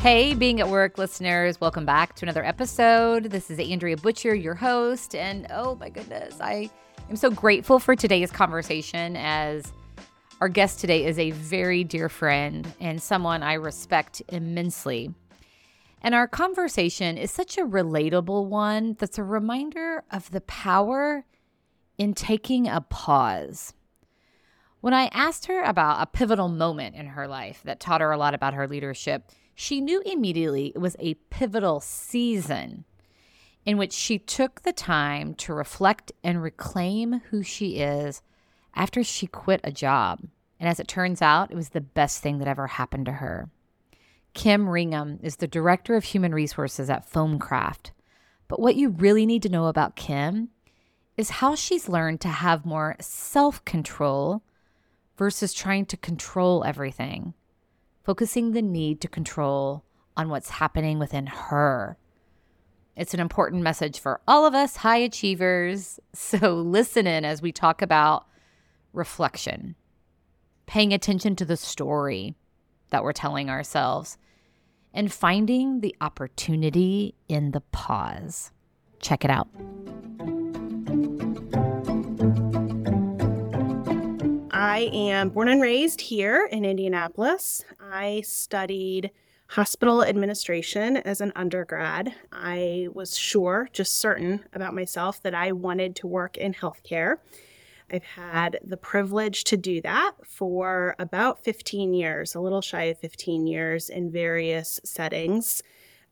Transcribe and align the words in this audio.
Hey, 0.00 0.32
being 0.32 0.60
at 0.60 0.68
work 0.68 0.96
listeners, 0.96 1.60
welcome 1.60 1.84
back 1.84 2.14
to 2.14 2.24
another 2.24 2.44
episode. 2.44 3.24
This 3.24 3.50
is 3.50 3.58
Andrea 3.58 3.96
Butcher, 3.96 4.32
your 4.32 4.54
host. 4.54 5.12
And 5.16 5.48
oh 5.50 5.74
my 5.74 5.88
goodness, 5.88 6.40
I 6.40 6.70
am 7.10 7.16
so 7.16 7.30
grateful 7.30 7.80
for 7.80 7.96
today's 7.96 8.30
conversation 8.30 9.16
as 9.16 9.72
our 10.40 10.48
guest 10.48 10.78
today 10.78 11.04
is 11.04 11.18
a 11.18 11.32
very 11.32 11.82
dear 11.82 12.08
friend 12.08 12.72
and 12.78 13.02
someone 13.02 13.42
I 13.42 13.54
respect 13.54 14.22
immensely. 14.28 15.12
And 16.00 16.14
our 16.14 16.28
conversation 16.28 17.18
is 17.18 17.32
such 17.32 17.58
a 17.58 17.66
relatable 17.66 18.46
one 18.46 18.94
that's 19.00 19.18
a 19.18 19.24
reminder 19.24 20.04
of 20.12 20.30
the 20.30 20.42
power 20.42 21.24
in 21.98 22.14
taking 22.14 22.68
a 22.68 22.82
pause. 22.82 23.74
When 24.80 24.94
I 24.94 25.10
asked 25.12 25.46
her 25.46 25.60
about 25.64 26.00
a 26.00 26.06
pivotal 26.06 26.48
moment 26.48 26.94
in 26.94 27.06
her 27.06 27.26
life 27.26 27.62
that 27.64 27.80
taught 27.80 28.00
her 28.00 28.12
a 28.12 28.16
lot 28.16 28.32
about 28.32 28.54
her 28.54 28.68
leadership, 28.68 29.32
she 29.60 29.80
knew 29.80 30.00
immediately 30.06 30.70
it 30.72 30.78
was 30.78 30.94
a 31.00 31.14
pivotal 31.30 31.80
season 31.80 32.84
in 33.66 33.76
which 33.76 33.92
she 33.92 34.16
took 34.16 34.62
the 34.62 34.72
time 34.72 35.34
to 35.34 35.52
reflect 35.52 36.12
and 36.22 36.40
reclaim 36.40 37.22
who 37.30 37.42
she 37.42 37.80
is 37.80 38.22
after 38.72 39.02
she 39.02 39.26
quit 39.26 39.60
a 39.64 39.72
job. 39.72 40.20
And 40.60 40.68
as 40.68 40.78
it 40.78 40.86
turns 40.86 41.20
out, 41.20 41.50
it 41.50 41.56
was 41.56 41.70
the 41.70 41.80
best 41.80 42.22
thing 42.22 42.38
that 42.38 42.46
ever 42.46 42.68
happened 42.68 43.06
to 43.06 43.12
her. 43.14 43.50
Kim 44.32 44.68
Ringham 44.68 45.18
is 45.24 45.36
the 45.36 45.48
Director 45.48 45.96
of 45.96 46.04
Human 46.04 46.32
Resources 46.32 46.88
at 46.88 47.10
Foamcraft. 47.10 47.90
But 48.46 48.60
what 48.60 48.76
you 48.76 48.90
really 48.90 49.26
need 49.26 49.42
to 49.42 49.48
know 49.48 49.66
about 49.66 49.96
Kim 49.96 50.50
is 51.16 51.30
how 51.30 51.56
she's 51.56 51.88
learned 51.88 52.20
to 52.20 52.28
have 52.28 52.64
more 52.64 52.94
self 53.00 53.64
control 53.64 54.40
versus 55.16 55.52
trying 55.52 55.84
to 55.86 55.96
control 55.96 56.62
everything, 56.62 57.34
focusing 58.08 58.52
the 58.52 58.62
need 58.62 59.02
to 59.02 59.06
control 59.06 59.84
on 60.16 60.30
what's 60.30 60.48
happening 60.48 60.98
within 60.98 61.26
her. 61.26 61.98
It's 62.96 63.12
an 63.12 63.20
important 63.20 63.62
message 63.62 64.00
for 64.00 64.22
all 64.26 64.46
of 64.46 64.54
us 64.54 64.76
high 64.76 64.96
achievers. 64.96 66.00
So 66.14 66.54
listen 66.54 67.06
in 67.06 67.26
as 67.26 67.42
we 67.42 67.52
talk 67.52 67.82
about 67.82 68.26
reflection, 68.94 69.74
paying 70.64 70.94
attention 70.94 71.36
to 71.36 71.44
the 71.44 71.58
story 71.58 72.34
that 72.88 73.04
we're 73.04 73.12
telling 73.12 73.50
ourselves, 73.50 74.16
and 74.94 75.12
finding 75.12 75.80
the 75.80 75.94
opportunity 76.00 77.14
in 77.28 77.50
the 77.50 77.60
pause. 77.60 78.52
Check 79.00 79.22
it 79.22 79.30
out. 79.30 79.48
I 84.60 84.90
am 84.92 85.28
born 85.28 85.46
and 85.46 85.62
raised 85.62 86.00
here 86.00 86.48
in 86.50 86.64
Indianapolis. 86.64 87.64
I 87.80 88.22
studied 88.22 89.12
hospital 89.46 90.02
administration 90.02 90.96
as 90.96 91.20
an 91.20 91.30
undergrad. 91.36 92.12
I 92.32 92.88
was 92.92 93.16
sure, 93.16 93.68
just 93.72 93.98
certain 93.98 94.44
about 94.52 94.74
myself, 94.74 95.22
that 95.22 95.32
I 95.32 95.52
wanted 95.52 95.94
to 95.96 96.08
work 96.08 96.36
in 96.36 96.54
healthcare. 96.54 97.18
I've 97.92 98.02
had 98.02 98.58
the 98.64 98.76
privilege 98.76 99.44
to 99.44 99.56
do 99.56 99.80
that 99.82 100.14
for 100.26 100.96
about 100.98 101.44
15 101.44 101.94
years, 101.94 102.34
a 102.34 102.40
little 102.40 102.60
shy 102.60 102.82
of 102.86 102.98
15 102.98 103.46
years 103.46 103.88
in 103.88 104.10
various 104.10 104.80
settings. 104.82 105.62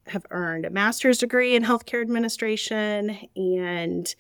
have 0.07 0.25
earned 0.31 0.65
a 0.65 0.71
master's 0.71 1.19
degree 1.19 1.57
in 1.57 1.65
healthcare 1.65 2.01
administration 2.01 3.19
and 3.35 4.15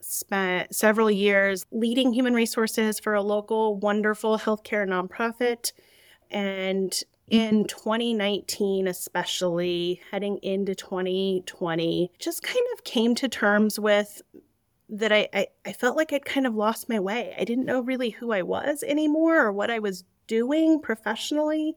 spent 0.00 0.74
several 0.74 1.10
years 1.10 1.66
leading 1.70 2.12
human 2.12 2.34
resources 2.34 2.98
for 2.98 3.14
a 3.14 3.22
local 3.22 3.76
wonderful 3.76 4.38
healthcare 4.38 4.86
nonprofit. 4.86 5.72
And 6.30 6.98
in 7.28 7.64
2019, 7.64 8.88
especially 8.88 10.00
heading 10.10 10.38
into 10.38 10.74
2020, 10.74 12.12
just 12.18 12.42
kind 12.42 12.64
of 12.74 12.84
came 12.84 13.14
to 13.16 13.28
terms 13.28 13.78
with 13.78 14.22
that 14.88 15.12
I, 15.12 15.28
I, 15.32 15.46
I 15.64 15.72
felt 15.72 15.96
like 15.96 16.12
I'd 16.12 16.24
kind 16.24 16.46
of 16.46 16.54
lost 16.54 16.88
my 16.88 16.98
way. 16.98 17.34
I 17.38 17.44
didn't 17.44 17.66
know 17.66 17.80
really 17.80 18.10
who 18.10 18.32
I 18.32 18.42
was 18.42 18.82
anymore 18.82 19.38
or 19.40 19.52
what 19.52 19.70
I 19.70 19.78
was 19.78 20.04
doing 20.26 20.80
professionally. 20.80 21.76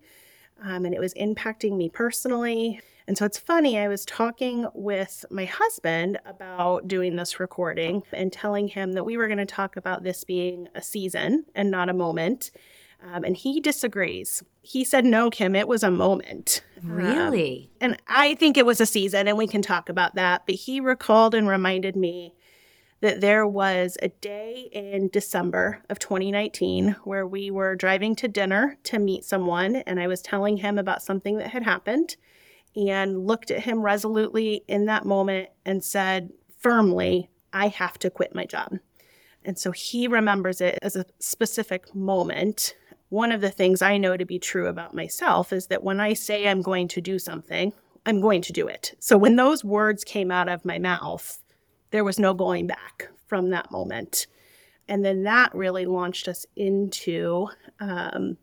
Um, 0.61 0.85
and 0.85 0.93
it 0.93 0.99
was 0.99 1.13
impacting 1.15 1.77
me 1.77 1.89
personally. 1.89 2.81
And 3.07 3.17
so 3.17 3.25
it's 3.25 3.37
funny, 3.37 3.77
I 3.77 3.89
was 3.89 4.05
talking 4.05 4.65
with 4.73 5.25
my 5.29 5.45
husband 5.45 6.19
about 6.25 6.87
doing 6.87 7.15
this 7.15 7.39
recording 7.39 8.03
and 8.13 8.31
telling 8.31 8.69
him 8.69 8.93
that 8.93 9.03
we 9.03 9.17
were 9.17 9.27
going 9.27 9.39
to 9.39 9.45
talk 9.45 9.75
about 9.75 10.03
this 10.03 10.23
being 10.23 10.69
a 10.73 10.81
season 10.81 11.45
and 11.53 11.69
not 11.69 11.89
a 11.89 11.93
moment. 11.93 12.51
Um, 13.05 13.25
and 13.25 13.35
he 13.35 13.59
disagrees. 13.59 14.41
He 14.61 14.85
said, 14.85 15.03
No, 15.03 15.29
Kim, 15.29 15.55
it 15.55 15.67
was 15.67 15.83
a 15.83 15.91
moment. 15.91 16.63
Really? 16.81 17.69
Um, 17.81 17.91
and 17.91 18.01
I 18.07 18.35
think 18.35 18.55
it 18.55 18.65
was 18.65 18.79
a 18.79 18.85
season, 18.85 19.27
and 19.27 19.37
we 19.37 19.47
can 19.47 19.61
talk 19.61 19.89
about 19.89 20.15
that. 20.15 20.43
But 20.45 20.55
he 20.55 20.79
recalled 20.79 21.35
and 21.35 21.47
reminded 21.47 21.97
me 21.97 22.33
that 23.03 23.19
there 23.19 23.45
was 23.45 23.97
a 24.01 24.07
day 24.07 24.69
in 24.71 25.09
December 25.09 25.83
of 25.89 25.99
2019 25.99 26.95
where 27.03 27.27
we 27.27 27.51
were 27.51 27.75
driving 27.75 28.15
to 28.15 28.29
dinner 28.29 28.77
to 28.83 28.97
meet 28.97 29.25
someone, 29.25 29.75
and 29.75 29.99
I 29.99 30.07
was 30.07 30.21
telling 30.21 30.55
him 30.55 30.77
about 30.77 31.03
something 31.03 31.37
that 31.39 31.49
had 31.49 31.63
happened 31.63 32.15
and 32.77 33.27
looked 33.27 33.51
at 33.51 33.63
him 33.63 33.81
resolutely 33.81 34.63
in 34.69 34.85
that 34.85 35.03
moment 35.03 35.49
and 35.65 35.83
said 35.83 36.31
firmly, 36.59 37.29
I 37.51 37.67
have 37.67 37.99
to 37.99 38.09
quit 38.09 38.33
my 38.33 38.45
job. 38.45 38.79
And 39.43 39.59
so 39.59 39.71
he 39.71 40.07
remembers 40.07 40.61
it 40.61 40.79
as 40.81 40.95
a 40.95 41.05
specific 41.19 41.93
moment. 41.93 42.73
One 43.09 43.33
of 43.33 43.41
the 43.41 43.51
things 43.51 43.81
I 43.81 43.97
know 43.97 44.15
to 44.15 44.23
be 44.23 44.39
true 44.39 44.67
about 44.67 44.93
myself 44.93 45.51
is 45.51 45.67
that 45.67 45.83
when 45.83 45.99
I 45.99 46.13
say 46.13 46.47
I'm 46.47 46.61
going 46.61 46.87
to 46.87 47.01
do 47.01 47.19
something, 47.19 47.73
I'm 48.05 48.21
going 48.21 48.41
to 48.43 48.53
do 48.53 48.65
it. 48.65 48.95
So 48.99 49.17
when 49.17 49.35
those 49.35 49.65
words 49.65 50.05
came 50.05 50.31
out 50.31 50.47
of 50.47 50.63
my 50.63 50.79
mouth, 50.79 51.42
there 51.93 52.03
was 52.03 52.17
no 52.17 52.33
going 52.33 52.65
back 52.65 53.07
from 53.27 53.51
that 53.51 53.69
moment. 53.71 54.25
And 54.87 55.05
then 55.05 55.23
that 55.23 55.53
really 55.53 55.85
launched 55.85 56.27
us 56.27 56.43
into 56.55 57.47
um, 57.79 58.35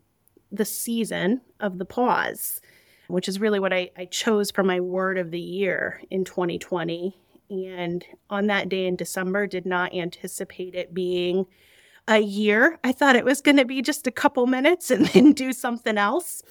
the 0.53 0.63
season 0.63 1.41
of 1.59 1.77
the 1.77 1.83
pause, 1.83 2.61
which 3.09 3.27
is 3.27 3.41
really 3.41 3.59
what 3.59 3.73
I, 3.73 3.91
I 3.97 4.05
chose 4.05 4.51
for 4.51 4.63
my 4.63 4.79
word 4.79 5.17
of 5.17 5.31
the 5.31 5.39
year 5.39 6.01
in 6.09 6.23
2020. 6.23 7.13
And 7.49 8.05
on 8.29 8.47
that 8.47 8.69
day 8.69 8.87
in 8.87 8.95
December, 8.95 9.47
did 9.47 9.65
not 9.65 9.93
anticipate 9.93 10.73
it 10.73 10.93
being 10.93 11.45
a 12.07 12.19
year. 12.19 12.79
I 12.85 12.93
thought 12.93 13.17
it 13.17 13.25
was 13.25 13.41
going 13.41 13.57
to 13.57 13.65
be 13.65 13.81
just 13.81 14.07
a 14.07 14.11
couple 14.11 14.47
minutes 14.47 14.89
and 14.89 15.05
then 15.07 15.33
do 15.33 15.51
something 15.51 15.97
else. 15.97 16.41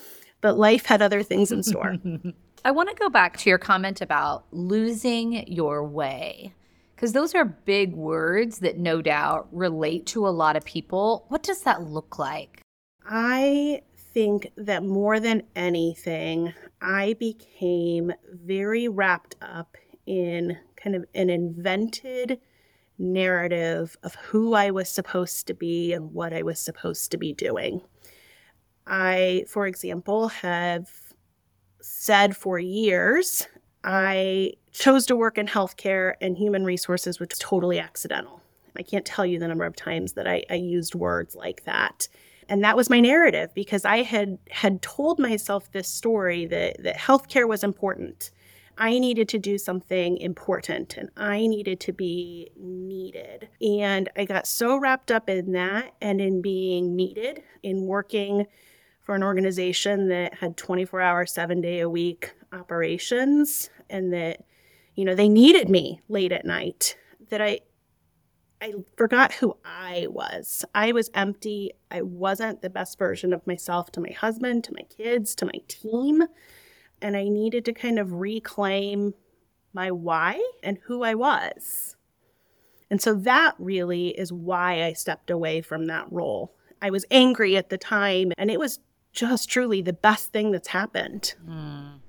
But 0.42 0.58
life 0.58 0.84
had 0.84 1.00
other 1.00 1.22
things 1.22 1.50
in 1.50 1.62
store. 1.62 1.96
I 2.64 2.72
want 2.72 2.90
to 2.90 2.94
go 2.94 3.08
back 3.08 3.38
to 3.38 3.48
your 3.48 3.58
comment 3.58 4.02
about 4.02 4.44
losing 4.52 5.50
your 5.50 5.82
way 5.82 6.52
because 7.00 7.14
those 7.14 7.34
are 7.34 7.46
big 7.46 7.94
words 7.94 8.58
that 8.58 8.76
no 8.76 9.00
doubt 9.00 9.48
relate 9.52 10.04
to 10.04 10.28
a 10.28 10.28
lot 10.28 10.54
of 10.54 10.66
people. 10.66 11.24
What 11.28 11.42
does 11.42 11.62
that 11.62 11.82
look 11.82 12.18
like? 12.18 12.60
I 13.08 13.80
think 14.12 14.52
that 14.58 14.84
more 14.84 15.18
than 15.18 15.44
anything, 15.56 16.52
I 16.82 17.14
became 17.14 18.12
very 18.30 18.86
wrapped 18.86 19.36
up 19.40 19.78
in 20.04 20.58
kind 20.76 20.94
of 20.94 21.06
an 21.14 21.30
invented 21.30 22.38
narrative 22.98 23.96
of 24.02 24.14
who 24.16 24.52
I 24.52 24.70
was 24.70 24.90
supposed 24.90 25.46
to 25.46 25.54
be 25.54 25.94
and 25.94 26.12
what 26.12 26.34
I 26.34 26.42
was 26.42 26.58
supposed 26.58 27.10
to 27.12 27.16
be 27.16 27.32
doing. 27.32 27.80
I, 28.86 29.46
for 29.48 29.66
example, 29.66 30.28
have 30.28 30.90
said 31.80 32.36
for 32.36 32.58
years 32.58 33.46
I 33.84 34.54
chose 34.72 35.06
to 35.06 35.16
work 35.16 35.38
in 35.38 35.46
healthcare 35.46 36.14
and 36.20 36.36
human 36.36 36.64
resources, 36.64 37.18
which 37.18 37.30
was 37.30 37.38
totally 37.38 37.78
accidental. 37.78 38.40
I 38.76 38.82
can't 38.82 39.04
tell 39.04 39.26
you 39.26 39.38
the 39.38 39.48
number 39.48 39.64
of 39.64 39.74
times 39.74 40.12
that 40.12 40.26
I, 40.26 40.44
I 40.50 40.54
used 40.54 40.94
words 40.94 41.34
like 41.34 41.64
that. 41.64 42.08
And 42.48 42.64
that 42.64 42.76
was 42.76 42.90
my 42.90 43.00
narrative 43.00 43.50
because 43.54 43.84
I 43.84 44.02
had 44.02 44.38
had 44.50 44.82
told 44.82 45.18
myself 45.18 45.70
this 45.70 45.88
story 45.88 46.46
that, 46.46 46.82
that 46.82 46.96
healthcare 46.96 47.48
was 47.48 47.62
important. 47.62 48.30
I 48.76 48.98
needed 48.98 49.28
to 49.30 49.38
do 49.38 49.58
something 49.58 50.16
important 50.18 50.96
and 50.96 51.10
I 51.16 51.46
needed 51.46 51.80
to 51.80 51.92
be 51.92 52.50
needed. 52.56 53.48
And 53.60 54.08
I 54.16 54.24
got 54.24 54.46
so 54.46 54.76
wrapped 54.78 55.10
up 55.10 55.28
in 55.28 55.52
that 55.52 55.94
and 56.00 56.20
in 56.20 56.42
being 56.42 56.96
needed, 56.96 57.42
in 57.62 57.86
working 57.86 58.46
for 59.02 59.14
an 59.14 59.22
organization 59.22 60.08
that 60.08 60.34
had 60.34 60.56
24 60.56 61.00
hour, 61.00 61.26
seven 61.26 61.60
day 61.60 61.80
a 61.80 61.88
week 61.88 62.32
operations 62.52 63.70
and 63.90 64.12
that 64.12 64.44
you 64.94 65.04
know 65.04 65.14
they 65.14 65.28
needed 65.28 65.68
me 65.68 66.00
late 66.08 66.32
at 66.32 66.44
night 66.44 66.96
that 67.30 67.40
i 67.40 67.60
i 68.60 68.72
forgot 68.96 69.32
who 69.32 69.56
i 69.64 70.06
was. 70.10 70.64
I 70.74 70.92
was 70.92 71.10
empty. 71.14 71.72
I 71.90 72.02
wasn't 72.02 72.62
the 72.62 72.70
best 72.70 72.98
version 72.98 73.32
of 73.32 73.46
myself 73.46 73.90
to 73.92 74.00
my 74.00 74.10
husband 74.10 74.64
to 74.64 74.74
my 74.74 74.82
kids 74.82 75.34
to 75.36 75.46
my 75.46 75.60
team. 75.68 76.24
And 77.02 77.16
i 77.16 77.28
needed 77.28 77.64
to 77.66 77.72
kind 77.72 77.98
of 77.98 78.12
reclaim 78.12 79.14
my 79.72 79.90
why 79.90 80.42
and 80.62 80.78
who 80.84 81.02
i 81.02 81.14
was. 81.14 81.96
And 82.90 83.00
so 83.00 83.14
that 83.14 83.54
really 83.58 84.08
is 84.08 84.32
why 84.32 84.84
i 84.84 84.92
stepped 84.92 85.30
away 85.30 85.60
from 85.60 85.86
that 85.86 86.10
role. 86.10 86.54
I 86.82 86.90
was 86.90 87.04
angry 87.10 87.56
at 87.56 87.70
the 87.70 87.78
time 87.78 88.32
and 88.36 88.50
it 88.50 88.58
was 88.58 88.80
just 89.12 89.48
truly 89.48 89.82
the 89.82 89.92
best 89.92 90.32
thing 90.32 90.50
that's 90.50 90.68
happened. 90.68 91.34
Mm. 91.46 92.00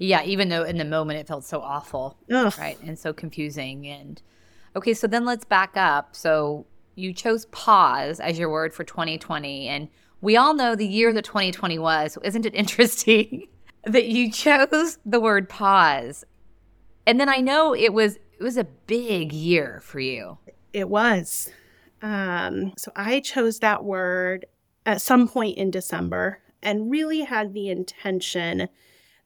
Yeah, 0.00 0.22
even 0.24 0.48
though 0.48 0.64
in 0.64 0.78
the 0.78 0.84
moment 0.86 1.20
it 1.20 1.28
felt 1.28 1.44
so 1.44 1.60
awful, 1.60 2.16
Ugh. 2.32 2.54
right? 2.58 2.78
And 2.82 2.98
so 2.98 3.12
confusing. 3.12 3.86
And 3.86 4.20
okay, 4.74 4.94
so 4.94 5.06
then 5.06 5.26
let's 5.26 5.44
back 5.44 5.76
up. 5.76 6.16
So 6.16 6.66
you 6.94 7.12
chose 7.12 7.44
pause 7.46 8.18
as 8.18 8.38
your 8.38 8.48
word 8.48 8.72
for 8.72 8.82
2020. 8.82 9.68
And 9.68 9.88
we 10.22 10.38
all 10.38 10.54
know 10.54 10.74
the 10.74 10.86
year 10.86 11.12
that 11.12 11.26
2020 11.26 11.78
was. 11.78 12.14
So 12.14 12.22
isn't 12.24 12.46
it 12.46 12.54
interesting 12.56 13.46
that 13.84 14.06
you 14.06 14.32
chose 14.32 14.98
the 15.04 15.20
word 15.20 15.50
pause? 15.50 16.24
And 17.06 17.20
then 17.20 17.28
I 17.28 17.36
know 17.36 17.74
it 17.74 17.92
was 17.92 18.16
it 18.16 18.42
was 18.42 18.56
a 18.56 18.64
big 18.64 19.34
year 19.34 19.80
for 19.84 20.00
you. 20.00 20.38
It 20.72 20.88
was. 20.88 21.50
Um, 22.00 22.72
so 22.78 22.90
I 22.96 23.20
chose 23.20 23.58
that 23.58 23.84
word 23.84 24.46
at 24.86 25.02
some 25.02 25.28
point 25.28 25.58
in 25.58 25.70
December 25.70 26.38
and 26.62 26.90
really 26.90 27.20
had 27.20 27.52
the 27.52 27.68
intention 27.68 28.70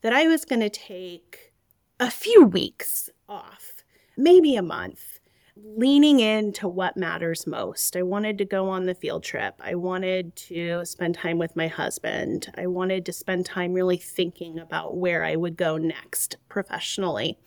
that 0.04 0.12
I 0.12 0.26
was 0.26 0.44
going 0.44 0.60
to 0.60 0.68
take 0.68 1.54
a 1.98 2.10
few 2.10 2.44
weeks 2.44 3.08
off, 3.26 3.76
maybe 4.18 4.54
a 4.54 4.60
month, 4.60 5.18
leaning 5.56 6.20
into 6.20 6.68
what 6.68 6.94
matters 6.94 7.46
most. 7.46 7.96
I 7.96 8.02
wanted 8.02 8.36
to 8.36 8.44
go 8.44 8.68
on 8.68 8.84
the 8.84 8.94
field 8.94 9.24
trip. 9.24 9.54
I 9.64 9.76
wanted 9.76 10.36
to 10.36 10.84
spend 10.84 11.14
time 11.14 11.38
with 11.38 11.56
my 11.56 11.68
husband. 11.68 12.52
I 12.58 12.66
wanted 12.66 13.06
to 13.06 13.14
spend 13.14 13.46
time 13.46 13.72
really 13.72 13.96
thinking 13.96 14.58
about 14.58 14.94
where 14.94 15.24
I 15.24 15.36
would 15.36 15.56
go 15.56 15.78
next 15.78 16.36
professionally. 16.50 17.38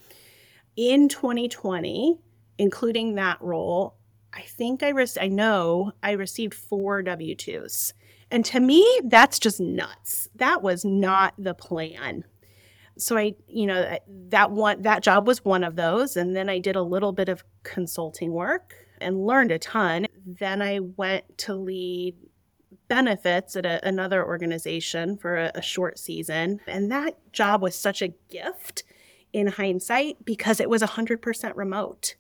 In 0.76 1.10
2020, 1.10 2.18
including 2.58 3.14
that 3.16 3.40
role, 3.40 3.98
I 4.34 4.42
think 4.42 4.82
I 4.82 4.90
re- 4.90 5.06
I 5.22 5.28
know 5.28 5.92
I 6.02 6.14
received 6.14 6.56
four 6.56 7.04
W 7.04 7.36
2s. 7.36 7.94
And 8.32 8.44
to 8.46 8.60
me, 8.60 8.84
that's 9.04 9.38
just 9.38 9.60
nuts. 9.60 10.30
That 10.34 10.64
was 10.64 10.84
not 10.84 11.36
the 11.38 11.54
plan. 11.54 12.24
So 12.98 13.18
I, 13.18 13.36
you 13.48 13.66
know, 13.66 13.98
that 14.30 14.52
one 14.52 14.82
that 14.84 15.04
job 15.04 15.28
was 15.28 15.44
one 15.44 15.64
of 15.64 15.76
those 15.76 16.18
and 16.18 16.36
then 16.36 16.50
I 16.50 16.60
did 16.60 16.76
a 16.76 16.82
little 16.82 17.12
bit 17.12 17.30
of 17.30 17.44
consulting 17.64 18.32
work 18.32 18.74
and 19.00 19.26
learned 19.26 19.52
a 19.52 19.60
ton. 19.60 20.08
Then 20.26 20.62
I 20.62 20.80
went 20.80 21.38
to 21.40 21.56
lead 21.56 22.16
benefits 22.88 23.56
at 23.56 23.66
a, 23.66 23.86
another 23.88 24.26
organization 24.26 25.18
for 25.18 25.38
a, 25.38 25.52
a 25.56 25.62
short 25.62 26.00
season. 26.00 26.60
And 26.68 26.92
that 26.92 27.16
job 27.34 27.62
was 27.62 27.76
such 27.76 28.02
a 28.02 28.14
gift 28.30 28.84
in 29.34 29.48
hindsight 29.48 30.24
because 30.26 30.60
it 30.60 30.70
was 30.70 30.82
100% 30.82 31.52
remote. 31.56 32.16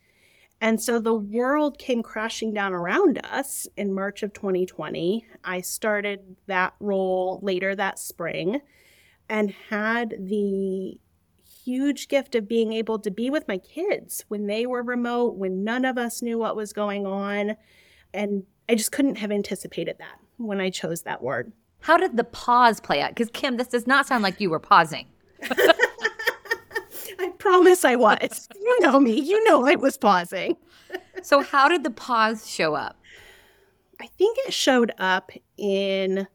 And 0.60 0.82
so 0.82 1.00
the 1.00 1.14
world 1.14 1.78
came 1.78 2.02
crashing 2.02 2.54
down 2.54 2.74
around 2.74 3.20
us 3.24 3.68
in 3.78 3.94
March 3.94 4.24
of 4.24 4.34
2020. 4.34 5.26
I 5.44 5.62
started 5.62 6.36
that 6.48 6.74
role 6.80 7.40
later 7.44 7.76
that 7.76 8.00
spring 8.00 8.62
and 9.30 9.52
had 9.70 10.16
the 10.20 11.00
huge 11.64 12.08
gift 12.08 12.36
of 12.36 12.48
being 12.48 12.72
able 12.72 12.98
to 13.00 13.12
be 13.12 13.30
with 13.30 13.48
my 13.48 13.58
kids 13.58 14.24
when 14.30 14.48
they 14.48 14.66
were 14.66 14.84
remote, 14.84 15.36
when 15.36 15.64
none 15.64 15.84
of 15.86 15.98
us 15.98 16.22
knew 16.22 16.38
what 16.38 16.56
was 16.56 16.72
going 16.72 17.06
on. 17.06 17.58
And 18.14 18.44
I 18.70 18.76
just 18.76 18.92
couldn't 18.92 19.18
have 19.18 19.32
anticipated 19.32 19.98
that 20.00 20.20
when 20.38 20.62
I 20.62 20.70
chose 20.70 21.02
that 21.02 21.22
word. 21.22 21.52
How 21.82 21.98
did 21.98 22.18
the 22.18 22.24
pause 22.24 22.80
play 22.80 23.02
out? 23.02 23.10
Because, 23.10 23.30
Kim, 23.32 23.58
this 23.58 23.68
does 23.68 23.86
not 23.86 24.08
sound 24.08 24.24
like 24.24 24.40
you 24.40 24.50
were 24.50 24.60
pausing. 24.60 25.08
I 27.20 27.30
promise 27.38 27.86
I 27.86 27.96
was. 27.96 28.48
you 28.56 28.80
know 28.82 29.00
me. 29.00 29.20
You 29.20 29.44
know 29.44 29.66
I 29.66 29.76
was 29.76 29.98
pausing. 29.98 30.58
so, 31.22 31.42
how 31.42 31.68
did 31.68 31.84
the 31.84 31.92
pause 31.92 32.50
show 32.50 32.76
up? 32.76 32.98
I 34.00 34.08
think 34.18 34.38
it 34.46 34.54
showed 34.54 34.92
up 35.00 35.32
in 35.58 36.28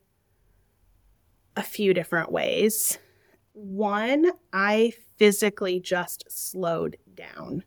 a 1.57 1.63
few 1.63 1.95
different 1.95 2.33
ways. 2.33 2.99
One, 3.53 4.33
I 4.53 4.93
physically 5.17 5.81
just 5.81 6.25
slowed 6.31 6.97
down. 7.15 7.65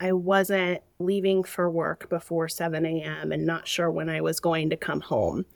I 0.00 0.12
wasn't 0.12 0.82
leaving 0.98 1.44
for 1.44 1.70
work 1.70 2.08
before 2.10 2.48
7 2.48 2.84
a.m. 2.84 3.32
and 3.32 3.46
not 3.46 3.66
sure 3.66 3.90
when 3.90 4.08
I 4.08 4.20
was 4.20 4.40
going 4.40 4.70
to 4.70 4.76
come 4.76 5.00
home. 5.00 5.46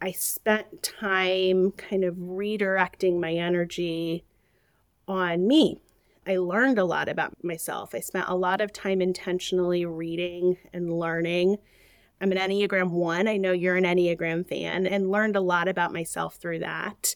I 0.00 0.12
spent 0.12 0.82
time 0.82 1.72
kind 1.72 2.04
of 2.04 2.14
redirecting 2.16 3.20
my 3.20 3.32
energy 3.32 4.24
on 5.06 5.46
me. 5.46 5.80
I 6.26 6.36
learned 6.36 6.78
a 6.78 6.84
lot 6.84 7.08
about 7.08 7.32
myself. 7.44 7.94
I 7.94 8.00
spent 8.00 8.28
a 8.28 8.36
lot 8.36 8.60
of 8.60 8.72
time 8.72 9.02
intentionally 9.02 9.84
reading 9.84 10.56
and 10.72 10.98
learning. 10.98 11.58
I'm 12.20 12.32
an 12.32 12.38
Enneagram 12.38 12.90
1. 12.90 13.28
I 13.28 13.36
know 13.36 13.52
you're 13.52 13.76
an 13.76 13.84
Enneagram 13.84 14.46
fan, 14.46 14.86
and 14.86 15.10
learned 15.10 15.36
a 15.36 15.40
lot 15.40 15.68
about 15.68 15.92
myself 15.92 16.36
through 16.36 16.60
that. 16.60 17.14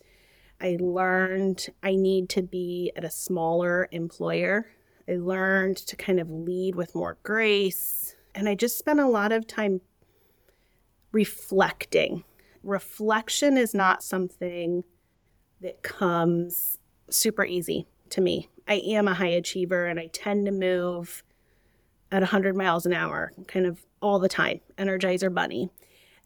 I 0.60 0.76
learned 0.80 1.66
I 1.82 1.94
need 1.94 2.28
to 2.30 2.42
be 2.42 2.92
at 2.96 3.04
a 3.04 3.10
smaller 3.10 3.88
employer. 3.92 4.66
I 5.08 5.16
learned 5.16 5.76
to 5.78 5.96
kind 5.96 6.20
of 6.20 6.30
lead 6.30 6.74
with 6.74 6.94
more 6.94 7.16
grace. 7.22 8.16
And 8.34 8.48
I 8.48 8.54
just 8.54 8.76
spent 8.76 9.00
a 9.00 9.08
lot 9.08 9.32
of 9.32 9.46
time 9.46 9.80
reflecting. 11.12 12.24
Reflection 12.62 13.56
is 13.56 13.72
not 13.72 14.02
something 14.02 14.84
that 15.60 15.82
comes 15.82 16.78
super 17.08 17.44
easy 17.44 17.86
to 18.10 18.20
me. 18.20 18.48
I 18.66 18.74
am 18.74 19.08
a 19.08 19.14
high 19.14 19.28
achiever 19.28 19.86
and 19.86 19.98
I 19.98 20.08
tend 20.12 20.46
to 20.46 20.52
move 20.52 21.22
at 22.10 22.22
100 22.22 22.56
miles 22.56 22.86
an 22.86 22.92
hour 22.92 23.32
kind 23.46 23.66
of 23.66 23.84
all 24.00 24.18
the 24.18 24.28
time, 24.28 24.60
Energizer 24.76 25.32
Bunny. 25.32 25.70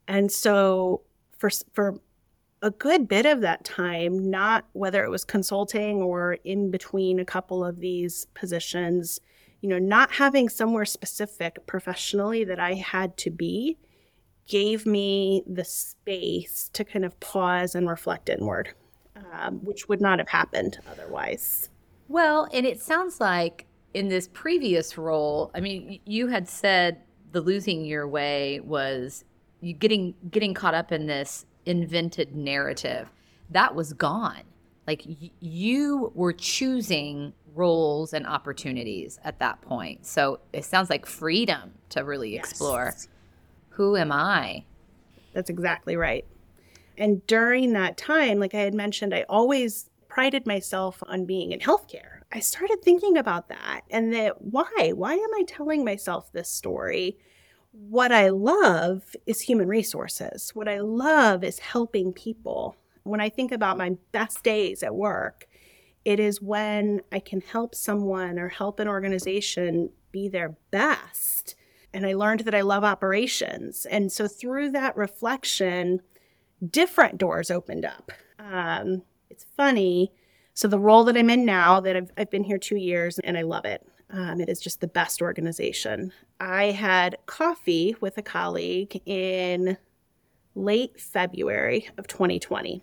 And 0.09 0.31
so 0.31 1.03
for 1.39 1.51
for 1.73 2.01
a 2.63 2.71
good 2.71 3.09
bit 3.09 3.27
of 3.27 3.41
that 3.41 3.65
time, 3.65 4.31
not 4.31 4.65
whether 4.73 5.03
it 5.03 5.11
was 5.11 5.25
consulting 5.25 6.01
or 6.01 6.35
in 6.45 6.71
between 6.71 7.19
a 7.19 7.25
couple 7.25 7.65
of 7.65 7.81
these 7.81 8.27
positions, 8.35 9.21
you 9.61 9.69
know, 9.69 9.81
not 9.81 10.13
having 10.13 10.49
somewhere 10.49 10.85
specific 10.85 11.67
professionally 11.67 12.45
that 12.45 12.61
I 12.61 12.75
had 12.75 13.17
to 13.19 13.31
be 13.31 13.79
gave 14.47 14.87
me 14.87 15.43
the 15.47 15.65
space 15.65 16.71
to 16.73 16.85
kind 16.85 17.05
of 17.05 17.19
pause 17.21 17.75
and 17.75 17.89
reflect 17.89 18.29
inward, 18.29 18.75
um, 19.33 19.59
which 19.65 19.89
would 19.89 20.01
not 20.01 20.19
have 20.19 20.29
happened 20.29 20.79
otherwise. 20.91 21.69
Well, 22.09 22.49
and 22.53 22.67
it 22.67 22.81
sounds 22.81 23.21
like 23.21 23.67
in 23.95 24.09
this 24.09 24.29
previous 24.33 24.97
role, 24.97 25.51
I 25.55 25.61
mean, 25.61 26.01
you 26.05 26.29
had 26.29 26.49
said 26.49 27.03
the 27.33 27.41
losing 27.41 27.85
your 27.85 28.07
way 28.09 28.61
was 28.61 29.25
you 29.61 29.73
getting 29.73 30.15
getting 30.31 30.55
caught 30.55 30.75
up 30.75 30.93
in 30.93 31.07
this 31.07 31.47
invented 31.67 32.35
narrative. 32.35 33.11
That 33.51 33.75
was 33.75 33.93
gone. 33.93 34.43
Like 34.87 35.05
y- 35.07 35.31
you 35.41 36.13
were 36.15 36.33
choosing 36.33 37.33
roles 37.55 38.13
and 38.13 38.27
opportunities 38.27 39.19
at 39.25 39.39
that 39.39 39.61
point. 39.61 40.07
So 40.07 40.41
it 40.53 40.65
sounds 40.65 40.91
like 40.91 41.07
freedom 41.07 41.73
to 41.91 42.05
really 42.05 42.35
yes. 42.35 42.51
explore 42.51 42.95
who 43.73 43.97
am 43.97 44.13
I? 44.13 44.65
That's 45.33 45.49
exactly 45.49 45.97
right. 45.97 46.27
And 46.99 47.27
during 47.27 47.73
that 47.73 47.97
time, 47.97 48.39
like 48.39 48.55
I 48.55 48.61
had 48.61 48.75
mentioned, 48.75 49.15
I 49.15 49.25
always 49.29 49.89
prided 50.09 50.47
myself 50.47 51.03
on 51.07 51.25
being 51.25 51.53
in 51.53 51.61
healthcare. 51.61 52.12
I 52.33 52.41
started 52.41 52.79
thinking 52.83 53.19
about 53.19 53.49
that 53.49 53.83
and 53.91 54.13
that 54.15 54.41
why? 54.41 54.93
Why 54.95 55.15
am 55.15 55.35
I 55.35 55.45
telling 55.47 55.85
myself 55.85 56.33
this 56.33 56.49
story? 56.49 57.19
What 57.73 58.13
I 58.13 58.29
love 58.31 59.15
is 59.27 59.43
human 59.43 59.69
resources. 59.69 60.51
What 60.55 60.69
I 60.69 60.81
love 60.81 61.45
is 61.45 61.59
helping 61.59 62.13
people. 62.13 62.77
When 63.03 63.21
I 63.21 63.29
think 63.29 63.53
about 63.53 63.79
my 63.79 63.97
best 64.13 64.43
days 64.43 64.83
at 64.83 64.95
work, 64.95 65.47
it 66.05 66.19
is 66.19 66.41
when 66.41 67.03
I 67.11 67.19
can 67.19 67.41
help 67.41 67.75
someone 67.75 68.39
or 68.39 68.49
help 68.49 68.81
an 68.81 68.89
organization 68.89 69.91
be 70.11 70.29
their 70.29 70.57
best. 70.71 71.55
And 71.95 72.07
I 72.07 72.15
learned 72.15 72.41
that 72.41 72.55
I 72.55 72.63
love 72.63 72.85
operations. 72.85 73.87
And 73.87 74.11
so 74.11 74.27
through 74.27 74.71
that 74.71 74.97
reflection, 74.97 76.01
different 76.67 77.19
doors 77.19 77.51
opened 77.51 77.85
up. 77.85 78.11
Um, 78.39 79.03
it's 79.31 79.47
funny. 79.57 80.13
So 80.55 80.69
the 80.69 80.79
role 80.79 81.05
that 81.05 81.17
I'm 81.17 81.31
in 81.31 81.45
now, 81.45 81.81
that 81.81 81.97
I've, 81.97 82.11
I've 82.17 82.31
been 82.31 82.45
here 82.45 82.59
two 82.59 82.77
years 82.77 83.19
and 83.21 83.39
I 83.39 83.43
love 83.43 83.65
it. 83.65 83.87
Um, 84.11 84.41
it 84.41 84.51
is 84.51 84.61
just 84.61 84.81
the 84.81 84.87
best 84.87 85.23
organization. 85.23 86.13
I 86.39 86.65
had 86.65 87.17
coffee 87.27 87.97
with 88.01 88.19
a 88.19 88.23
colleague 88.23 89.01
in 89.07 89.79
late 90.55 91.01
February 91.01 91.89
of 91.97 92.07
2020. 92.07 92.83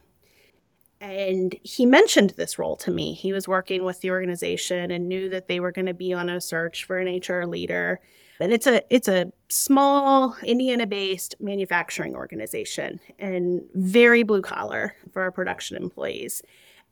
And 1.02 1.56
he 1.64 1.86
mentioned 1.86 2.32
this 2.32 2.60
role 2.60 2.76
to 2.78 2.92
me. 2.92 3.14
He 3.14 3.32
was 3.32 3.48
working 3.48 3.84
with 3.86 4.02
the 4.02 4.12
organization 4.12 4.92
and 4.92 5.08
knew 5.08 5.30
that 5.30 5.48
they 5.48 5.60
were 5.60 5.72
going 5.72 5.86
to 5.86 5.94
be 5.94 6.12
on 6.14 6.30
a 6.30 6.42
search 6.42 6.84
for 6.84 6.98
an 6.98 7.22
HR 7.26 7.46
leader. 7.46 8.02
And 8.42 8.52
it's 8.52 8.68
a 8.68 8.82
it's 8.94 9.08
a 9.08 9.32
small 9.50 10.36
Indiana-based 10.44 11.36
manufacturing 11.40 12.16
organization 12.16 13.00
and 13.18 13.62
very 13.76 14.24
blue 14.24 14.42
collar 14.42 14.96
for 15.12 15.22
our 15.22 15.32
production 15.32 15.78
employees. 15.78 16.42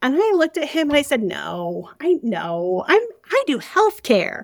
And 0.02 0.16
I 0.16 0.32
looked 0.36 0.58
at 0.58 0.70
him 0.70 0.90
and 0.90 0.98
I 0.98 1.02
said, 1.02 1.24
"No, 1.24 1.92
I 2.00 2.20
know. 2.22 2.84
I'm 2.88 3.02
I 3.32 3.44
do 3.48 3.60
healthcare." 3.60 4.44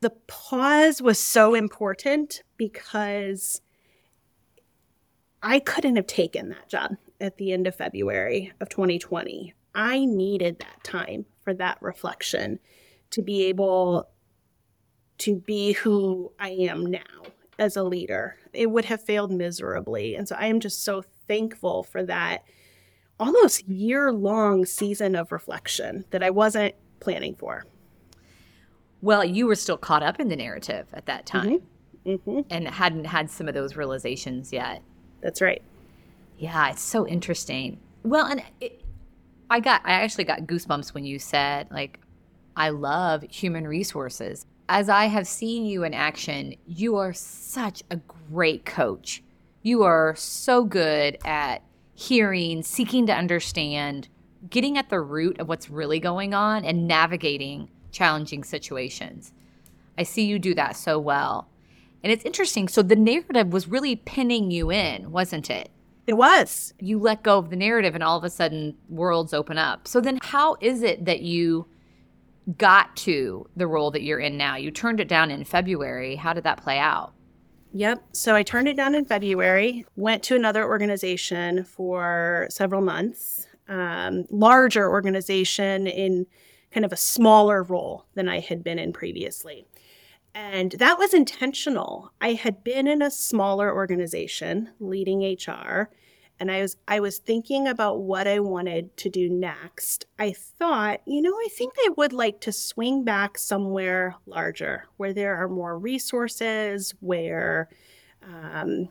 The 0.00 0.10
pause 0.26 1.00
was 1.00 1.18
so 1.18 1.54
important 1.54 2.42
because 2.56 3.62
I 5.42 5.60
couldn't 5.60 5.96
have 5.96 6.06
taken 6.06 6.48
that 6.50 6.68
job 6.68 6.96
at 7.20 7.36
the 7.36 7.52
end 7.52 7.66
of 7.66 7.76
February 7.76 8.52
of 8.60 8.68
2020. 8.68 9.54
I 9.74 10.04
needed 10.04 10.58
that 10.58 10.84
time 10.84 11.26
for 11.40 11.54
that 11.54 11.78
reflection 11.80 12.58
to 13.10 13.22
be 13.22 13.44
able 13.44 14.08
to 15.18 15.36
be 15.36 15.72
who 15.72 16.32
I 16.38 16.50
am 16.50 16.86
now 16.86 17.00
as 17.58 17.76
a 17.76 17.84
leader. 17.84 18.36
It 18.52 18.70
would 18.70 18.86
have 18.86 19.02
failed 19.02 19.30
miserably. 19.30 20.16
And 20.16 20.28
so 20.28 20.34
I 20.36 20.46
am 20.46 20.58
just 20.58 20.84
so 20.84 21.02
thankful 21.28 21.84
for 21.84 22.02
that 22.04 22.42
almost 23.22 23.68
year 23.68 24.12
long 24.12 24.66
season 24.66 25.14
of 25.14 25.30
reflection 25.30 26.04
that 26.10 26.24
I 26.24 26.30
wasn't 26.30 26.74
planning 26.98 27.36
for. 27.36 27.64
Well, 29.00 29.24
you 29.24 29.46
were 29.46 29.54
still 29.54 29.76
caught 29.76 30.02
up 30.02 30.18
in 30.18 30.28
the 30.28 30.34
narrative 30.34 30.86
at 30.92 31.06
that 31.06 31.24
time 31.24 31.60
mm-hmm. 32.04 32.10
Mm-hmm. 32.10 32.40
and 32.50 32.66
hadn't 32.66 33.04
had 33.04 33.30
some 33.30 33.46
of 33.46 33.54
those 33.54 33.76
realizations 33.76 34.52
yet. 34.52 34.82
That's 35.20 35.40
right. 35.40 35.62
Yeah, 36.36 36.70
it's 36.70 36.82
so 36.82 37.06
interesting. 37.06 37.78
Well, 38.02 38.26
and 38.26 38.42
it, 38.60 38.82
I 39.48 39.60
got, 39.60 39.82
I 39.84 39.92
actually 39.92 40.24
got 40.24 40.40
goosebumps 40.40 40.92
when 40.92 41.04
you 41.04 41.20
said, 41.20 41.68
like, 41.70 42.00
I 42.56 42.70
love 42.70 43.22
human 43.30 43.68
resources. 43.68 44.46
As 44.68 44.88
I 44.88 45.04
have 45.04 45.28
seen 45.28 45.64
you 45.64 45.84
in 45.84 45.94
action, 45.94 46.56
you 46.66 46.96
are 46.96 47.12
such 47.12 47.84
a 47.90 47.96
great 48.32 48.64
coach. 48.64 49.22
You 49.62 49.84
are 49.84 50.16
so 50.16 50.64
good 50.64 51.18
at 51.24 51.62
hearing, 52.08 52.62
seeking 52.62 53.06
to 53.06 53.14
understand, 53.14 54.08
getting 54.50 54.76
at 54.76 54.90
the 54.90 55.00
root 55.00 55.38
of 55.38 55.48
what's 55.48 55.70
really 55.70 56.00
going 56.00 56.34
on, 56.34 56.64
and 56.64 56.86
navigating 56.86 57.68
challenging 57.90 58.42
situations. 58.44 59.32
I 59.96 60.02
see 60.02 60.24
you 60.24 60.38
do 60.38 60.54
that 60.54 60.76
so 60.76 60.98
well. 60.98 61.48
And 62.02 62.12
it's 62.12 62.24
interesting. 62.24 62.68
So 62.68 62.82
the 62.82 62.96
narrative 62.96 63.52
was 63.52 63.68
really 63.68 63.96
pinning 63.96 64.50
you 64.50 64.72
in, 64.72 65.12
wasn't 65.12 65.50
it? 65.50 65.70
It 66.06 66.14
was. 66.14 66.74
You 66.80 66.98
let 66.98 67.22
go 67.22 67.38
of 67.38 67.50
the 67.50 67.56
narrative 67.56 67.94
and 67.94 68.02
all 68.02 68.18
of 68.18 68.24
a 68.24 68.30
sudden 68.30 68.76
worlds 68.88 69.32
open 69.32 69.56
up. 69.56 69.86
So 69.86 70.00
then 70.00 70.18
how 70.22 70.56
is 70.60 70.82
it 70.82 71.04
that 71.04 71.20
you 71.20 71.66
got 72.58 72.96
to 72.96 73.48
the 73.54 73.68
role 73.68 73.92
that 73.92 74.02
you're 74.02 74.18
in 74.18 74.36
now? 74.36 74.56
You 74.56 74.72
turned 74.72 74.98
it 74.98 75.06
down 75.06 75.30
in 75.30 75.44
February. 75.44 76.16
How 76.16 76.32
did 76.32 76.42
that 76.44 76.62
play 76.62 76.78
out? 76.78 77.12
Yep. 77.74 78.04
So 78.12 78.34
I 78.34 78.42
turned 78.42 78.68
it 78.68 78.76
down 78.76 78.94
in 78.94 79.06
February, 79.06 79.86
went 79.96 80.22
to 80.24 80.36
another 80.36 80.64
organization 80.64 81.64
for 81.64 82.46
several 82.50 82.82
months, 82.82 83.46
um, 83.68 84.26
larger 84.30 84.90
organization 84.90 85.86
in 85.86 86.26
kind 86.70 86.84
of 86.84 86.92
a 86.92 86.96
smaller 86.96 87.62
role 87.62 88.04
than 88.14 88.28
I 88.28 88.40
had 88.40 88.62
been 88.62 88.78
in 88.78 88.92
previously. 88.92 89.66
And 90.34 90.72
that 90.72 90.98
was 90.98 91.14
intentional. 91.14 92.12
I 92.20 92.34
had 92.34 92.62
been 92.64 92.86
in 92.86 93.02
a 93.02 93.10
smaller 93.10 93.74
organization 93.74 94.70
leading 94.78 95.22
HR 95.22 95.90
and 96.42 96.50
I 96.50 96.60
was 96.60 96.76
I 96.88 96.98
was 96.98 97.18
thinking 97.18 97.68
about 97.68 98.00
what 98.00 98.26
I 98.26 98.40
wanted 98.40 98.96
to 98.96 99.08
do 99.08 99.30
next. 99.30 100.06
I 100.18 100.32
thought, 100.32 101.00
you 101.06 101.22
know, 101.22 101.32
I 101.32 101.46
think 101.56 101.72
I 101.78 101.90
would 101.96 102.12
like 102.12 102.40
to 102.40 102.50
swing 102.50 103.04
back 103.04 103.38
somewhere 103.38 104.16
larger 104.26 104.86
where 104.96 105.12
there 105.12 105.36
are 105.36 105.48
more 105.48 105.78
resources, 105.78 106.94
where 106.98 107.68
um, 108.24 108.88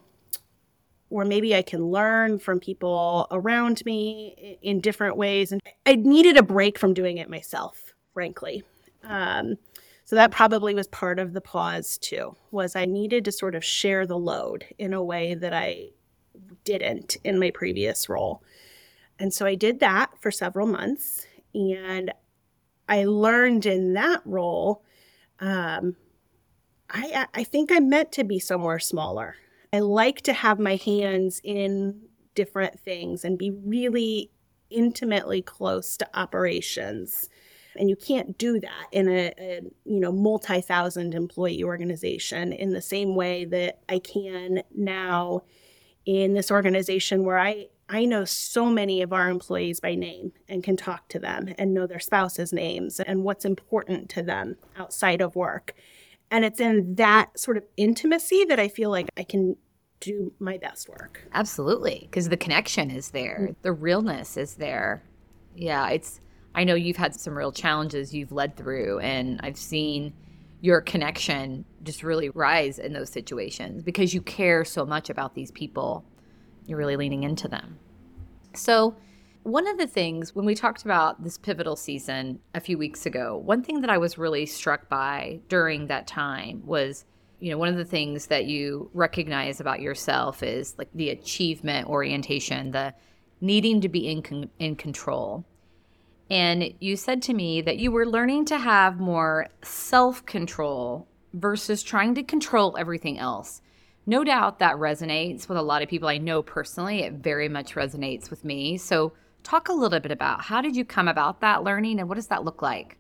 where 1.10 1.26
maybe 1.26 1.54
I 1.54 1.62
can 1.62 1.88
learn 1.88 2.40
from 2.40 2.62
people 2.62 3.28
around 3.32 3.86
me 3.86 4.58
in 4.62 4.80
different 4.80 5.18
ways. 5.18 5.52
And 5.52 5.60
I 5.86 5.96
needed 5.96 6.38
a 6.38 6.44
break 6.44 6.80
from 6.80 6.94
doing 6.94 7.18
it 7.18 7.30
myself, 7.30 7.94
frankly. 8.14 8.64
Um, 9.04 9.58
so 10.06 10.16
that 10.16 10.32
probably 10.32 10.74
was 10.74 10.88
part 10.88 11.20
of 11.20 11.34
the 11.34 11.42
pause 11.42 11.98
too, 11.98 12.38
was 12.52 12.78
I 12.78 12.86
needed 12.86 13.26
to 13.26 13.32
sort 13.34 13.56
of 13.56 13.66
share 13.66 14.08
the 14.08 14.18
load 14.18 14.64
in 14.78 14.94
a 14.94 15.04
way 15.04 15.34
that 15.34 15.54
I 15.54 15.90
didn't 16.64 17.18
in 17.24 17.40
my 17.40 17.52
previous 17.52 18.10
role. 18.10 18.44
And 19.20 19.34
so 19.34 19.46
I 19.46 19.56
did 19.56 19.80
that 19.80 20.12
for 20.20 20.32
several 20.32 20.68
months. 20.68 21.26
And 21.54 22.12
I 22.88 23.06
learned 23.06 23.66
in 23.66 23.94
that 23.94 24.22
role, 24.26 24.84
um, 25.40 25.96
I, 26.90 27.28
I 27.34 27.44
think 27.44 27.72
I'm 27.72 27.90
meant 27.90 28.12
to 28.14 28.24
be 28.24 28.40
somewhere 28.40 28.80
smaller. 28.80 29.36
I 29.72 29.80
like 29.80 30.22
to 30.22 30.34
have 30.34 30.60
my 30.60 30.76
hands 30.76 31.40
in 31.44 32.02
different 32.36 32.80
things 32.80 33.24
and 33.24 33.38
be 33.38 33.52
really 33.52 34.32
intimately 34.70 35.42
close 35.42 35.98
to 35.98 36.08
operations 36.14 37.30
and 37.76 37.90
you 37.90 37.96
can't 37.96 38.38
do 38.38 38.60
that 38.60 38.88
in 38.92 39.08
a, 39.08 39.34
a 39.38 39.62
you 39.86 40.00
know 40.00 40.12
multi-thousand 40.12 41.14
employee 41.14 41.64
organization 41.64 42.54
in 42.54 42.72
the 42.72 42.82
same 42.82 43.16
way 43.16 43.46
that 43.46 43.80
I 43.88 44.00
can 44.00 44.64
now 44.76 45.44
in 46.06 46.34
this 46.34 46.52
organization 46.52 47.24
where 47.24 47.40
I 47.40 47.68
I 47.90 48.06
know 48.06 48.24
so 48.24 48.68
many 48.68 49.02
of 49.02 49.12
our 49.12 49.30
employees 49.30 49.82
by 49.82 49.96
name 49.96 50.32
and 50.48 50.64
can 50.64 50.78
talk 50.78 51.10
to 51.10 51.20
them 51.20 51.54
and 51.58 51.74
know 51.74 51.86
their 51.86 52.00
spouses' 52.00 52.54
names 52.54 53.02
and 53.02 53.24
what's 53.24 53.44
important 53.44 54.10
to 54.12 54.24
them 54.24 54.56
outside 54.78 55.20
of 55.20 55.36
work. 55.36 55.74
And 56.32 56.46
it's 56.46 56.62
in 56.62 56.96
that 56.96 57.38
sort 57.38 57.58
of 57.58 57.66
intimacy 57.76 58.46
that 58.46 58.62
I 58.62 58.70
feel 58.70 58.90
like 58.90 59.10
I 59.18 59.24
can 59.24 59.58
do 60.00 60.32
my 60.40 60.58
best 60.58 60.88
work. 60.88 61.28
Absolutely, 61.34 62.08
because 62.10 62.30
the 62.30 62.38
connection 62.38 62.92
is 62.92 63.12
there, 63.12 63.40
mm-hmm. 63.42 63.54
the 63.62 63.74
realness 63.74 64.38
is 64.38 64.56
there. 64.56 65.04
Yeah, 65.54 65.90
it's 65.90 66.22
I 66.56 66.64
know 66.64 66.76
you've 66.76 66.98
had 66.98 67.14
some 67.14 67.38
real 67.38 67.52
challenges 67.52 68.14
you've 68.14 68.32
led 68.32 68.56
through, 68.56 69.00
and 69.00 69.40
I've 69.44 69.58
seen 69.58 70.14
your 70.62 70.80
connection 70.80 71.66
just 71.84 72.04
really 72.04 72.30
rise 72.30 72.78
in 72.78 72.94
those 72.94 73.10
situations 73.10 73.82
because 73.82 74.14
you 74.14 74.22
care 74.22 74.64
so 74.64 74.86
much 74.86 75.10
about 75.10 75.34
these 75.34 75.52
people. 75.52 76.06
You're 76.68 76.78
really 76.78 76.96
leaning 76.96 77.24
into 77.24 77.48
them. 77.48 77.80
So, 78.54 78.96
one 79.44 79.66
of 79.66 79.80
the 79.80 79.88
things 79.88 80.36
when 80.36 80.46
we 80.46 80.54
talked 80.54 80.86
about 80.86 81.24
this 81.24 81.40
pivotal 81.40 81.76
season 81.76 82.40
a 82.54 82.60
few 82.60 82.78
weeks 82.78 83.08
ago, 83.08 83.38
one 83.38 83.64
thing 83.64 83.82
that 83.82 83.90
I 83.90 83.98
was 83.98 84.20
really 84.20 84.46
struck 84.46 84.88
by 84.88 85.40
during 85.50 85.88
that 85.88 86.06
time 86.06 86.62
was, 86.64 87.06
you 87.40 87.50
know, 87.50 87.58
one 87.58 87.70
of 87.70 87.76
the 87.76 87.86
things 87.86 88.28
that 88.28 88.46
you 88.46 88.92
recognize 88.94 89.60
about 89.60 89.82
yourself 89.82 90.44
is 90.44 90.76
like 90.78 90.90
the 90.94 91.10
achievement 91.10 91.88
orientation, 91.88 92.70
the 92.70 92.94
needing 93.40 93.82
to 93.82 93.90
be 93.90 94.08
in 94.08 94.22
con- 94.22 94.50
in 94.60 94.76
control. 94.76 95.44
And 96.32 96.74
you 96.80 96.96
said 96.96 97.22
to 97.24 97.34
me 97.34 97.60
that 97.60 97.78
you 97.78 97.92
were 97.92 98.06
learning 98.06 98.46
to 98.46 98.58
have 98.58 99.02
more 99.02 99.50
self 99.64 100.26
control 100.26 101.10
versus 101.34 101.84
trying 101.84 102.16
to 102.16 102.24
control 102.24 102.78
everything 102.78 103.20
else. 103.20 103.62
No 104.06 104.24
doubt 104.24 104.60
that 104.60 104.78
resonates 104.78 105.50
with 105.50 105.58
a 105.58 105.62
lot 105.62 105.82
of 105.82 105.90
people 105.90 106.08
I 106.08 106.20
know 106.20 106.42
personally. 106.42 107.02
It 107.02 107.16
very 107.16 107.50
much 107.50 107.76
resonates 107.76 108.30
with 108.30 108.46
me. 108.46 108.78
So, 108.78 109.12
talk 109.44 109.68
a 109.68 109.74
little 109.74 110.00
bit 110.00 110.12
about 110.12 110.44
how 110.44 110.62
did 110.62 110.74
you 110.74 110.86
come 110.86 111.10
about 111.10 111.42
that 111.42 111.66
learning 111.66 112.00
and 112.00 112.08
what 112.08 112.16
does 112.16 112.28
that 112.28 112.46
look 112.46 112.62
like? 112.62 112.98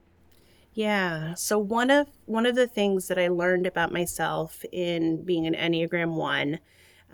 Yeah. 0.73 1.33
So 1.35 1.57
one 1.57 1.89
of 1.89 2.07
one 2.25 2.45
of 2.45 2.55
the 2.55 2.67
things 2.67 3.07
that 3.07 3.17
I 3.17 3.29
learned 3.29 3.65
about 3.65 3.93
myself 3.93 4.65
in 4.73 5.23
being 5.23 5.45
an 5.47 5.53
Enneagram 5.53 6.15
1, 6.15 6.59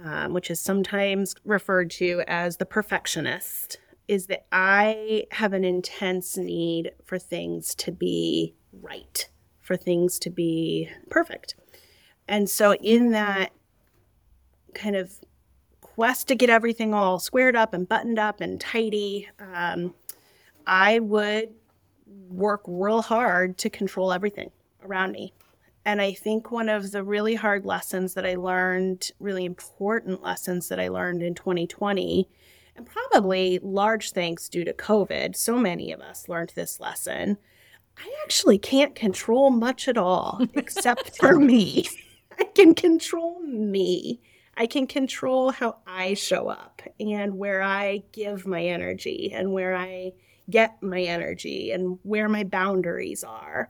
um, 0.04 0.34
which 0.34 0.50
is 0.50 0.60
sometimes 0.60 1.36
referred 1.46 1.92
to 1.92 2.24
as 2.28 2.58
the 2.58 2.66
perfectionist, 2.66 3.78
is 4.08 4.28
that 4.28 4.46
I 4.52 5.26
have 5.32 5.54
an 5.54 5.64
intense 5.64 6.38
need 6.38 6.92
for 7.04 7.20
things 7.20 7.76
to 7.76 7.92
be 7.92 8.56
right, 8.72 9.28
for 9.62 9.76
things 9.76 10.20
to 10.20 10.30
be 10.30 10.90
perfect. 11.10 11.56
And 12.28 12.50
so, 12.50 12.74
in 12.76 13.12
that 13.12 13.52
kind 14.74 14.96
of 14.96 15.20
quest 15.82 16.28
to 16.28 16.36
get 16.36 16.50
everything 16.50 16.94
all 16.94 17.20
squared 17.20 17.56
up 17.56 17.74
and 17.74 17.88
buttoned 17.88 18.20
up 18.20 18.42
and 18.42 18.62
tidy, 18.62 19.30
um, 19.40 19.94
I 20.66 21.00
would 21.00 21.54
work 22.30 22.62
real 22.68 23.02
hard 23.02 23.58
to 23.60 23.70
control 23.70 24.12
everything 24.12 24.52
around 24.84 25.12
me. 25.12 25.34
And 25.86 26.02
I 26.02 26.14
think 26.14 26.52
one 26.52 26.68
of 26.68 26.92
the 26.92 27.04
really 27.04 27.36
hard 27.36 27.66
lessons 27.66 28.14
that 28.16 28.26
I 28.26 28.36
learned, 28.36 29.12
really 29.20 29.46
important 29.46 30.22
lessons 30.22 30.68
that 30.68 30.80
I 30.80 30.90
learned 30.90 31.24
in 31.24 31.34
2020, 31.34 32.28
and 32.78 32.86
probably 32.86 33.60
large 33.62 34.12
thanks 34.12 34.48
due 34.48 34.64
to 34.64 34.74
COVID, 34.74 35.36
so 35.36 35.58
many 35.58 35.92
of 35.92 36.00
us 36.00 36.30
learned 36.30 36.54
this 36.56 36.80
lesson. 36.80 37.38
I 37.98 38.14
actually 38.24 38.60
can't 38.60 38.94
control 38.94 39.50
much 39.50 39.88
at 39.88 39.98
all 39.98 40.42
except 40.54 41.18
for 41.20 41.40
me. 41.40 41.88
I 42.40 42.44
can 42.44 42.76
control 42.76 43.40
me. 43.42 44.22
I 44.56 44.68
can 44.68 44.88
control 44.88 45.52
how 45.52 45.78
I 45.88 46.14
show 46.14 46.50
up 46.50 46.82
and 47.00 47.38
where 47.38 47.62
I 47.62 48.04
give 48.12 48.46
my 48.46 48.64
energy 48.64 49.32
and 49.34 49.52
where 49.52 49.76
I 49.76 50.14
get 50.50 50.82
my 50.82 51.02
energy 51.02 51.72
and 51.72 52.00
where 52.04 52.30
my 52.30 52.44
boundaries 52.44 53.24
are. 53.24 53.70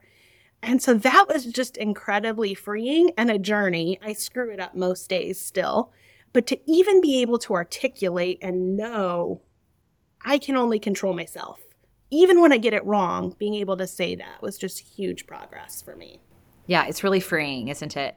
And 0.62 0.82
so 0.82 0.94
that 0.96 1.28
was 1.32 1.46
just 1.46 1.78
incredibly 1.78 2.54
freeing 2.54 3.12
and 3.18 3.30
a 3.30 3.40
journey. 3.40 4.00
I 4.02 4.14
screw 4.14 4.52
it 4.52 4.60
up 4.60 4.76
most 4.76 5.10
days 5.10 5.40
still. 5.40 5.92
But 6.34 6.48
to 6.48 6.60
even 6.70 7.02
be 7.02 7.22
able 7.22 7.40
to 7.40 7.54
articulate 7.54 8.40
and 8.42 8.78
know 8.78 9.42
I 10.24 10.38
can 10.38 10.56
only 10.56 10.80
control 10.80 11.14
myself, 11.14 11.60
even 12.10 12.42
when 12.42 12.52
I 12.52 12.58
get 12.58 12.74
it 12.74 12.86
wrong, 12.86 13.36
being 13.38 13.56
able 13.56 13.78
to 13.78 13.88
say 13.88 14.16
that 14.16 14.42
was 14.42 14.58
just 14.58 14.80
huge 14.80 15.26
progress 15.28 15.82
for 15.82 15.96
me. 15.96 16.20
Yeah, 16.66 16.86
it's 16.86 17.04
really 17.04 17.20
freeing, 17.20 17.70
isn't 17.70 17.96
it? 17.98 18.16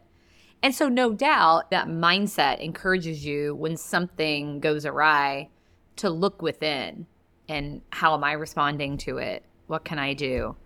And 0.63 0.75
so, 0.75 0.89
no 0.89 1.13
doubt, 1.13 1.71
that 1.71 1.89
mindset 1.89 2.61
encourages 2.61 3.25
you 3.25 3.55
when 3.55 3.77
something 3.77 4.61
goes 4.61 4.85
awry 4.85 5.49
to 5.97 6.11
look 6.11 6.43
within 6.43 7.07
and 7.49 7.83
how 7.91 8.15
am 8.15 8.23
I 8.23 8.33
responding 8.33 8.97
to 8.99 9.19
it? 9.19 9.45
What 9.67 9.85
can 9.85 9.99
I 9.99 10.15
do? 10.15 10.57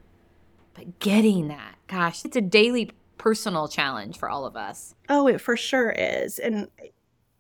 But 0.74 0.98
getting 0.98 1.48
that, 1.48 1.76
gosh, 1.86 2.24
it's 2.24 2.36
a 2.36 2.40
daily 2.40 2.90
personal 3.16 3.68
challenge 3.68 4.18
for 4.18 4.28
all 4.28 4.44
of 4.44 4.56
us. 4.56 4.94
Oh, 5.08 5.28
it 5.28 5.40
for 5.40 5.56
sure 5.56 5.90
is. 5.90 6.38
And 6.38 6.68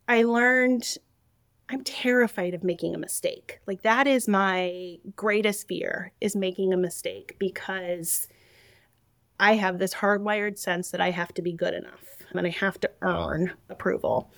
I 0.08 0.22
learned 0.22 0.96
I'm 1.68 1.82
terrified 1.82 2.54
of 2.54 2.62
making 2.62 2.94
a 2.94 2.98
mistake. 2.98 3.60
Like 3.66 3.82
that 3.82 4.06
is 4.06 4.28
my 4.28 4.98
greatest 5.16 5.66
fear 5.66 6.12
is 6.20 6.36
making 6.36 6.72
a 6.72 6.76
mistake 6.76 7.36
because 7.38 8.28
I 9.40 9.54
have 9.54 9.78
this 9.78 9.94
hardwired 9.94 10.58
sense 10.58 10.90
that 10.90 11.00
I 11.00 11.10
have 11.10 11.32
to 11.34 11.42
be 11.42 11.52
good 11.52 11.74
enough 11.74 12.04
and 12.30 12.46
I 12.46 12.50
have 12.50 12.78
to 12.80 12.90
earn 13.00 13.52
approval. 13.68 14.30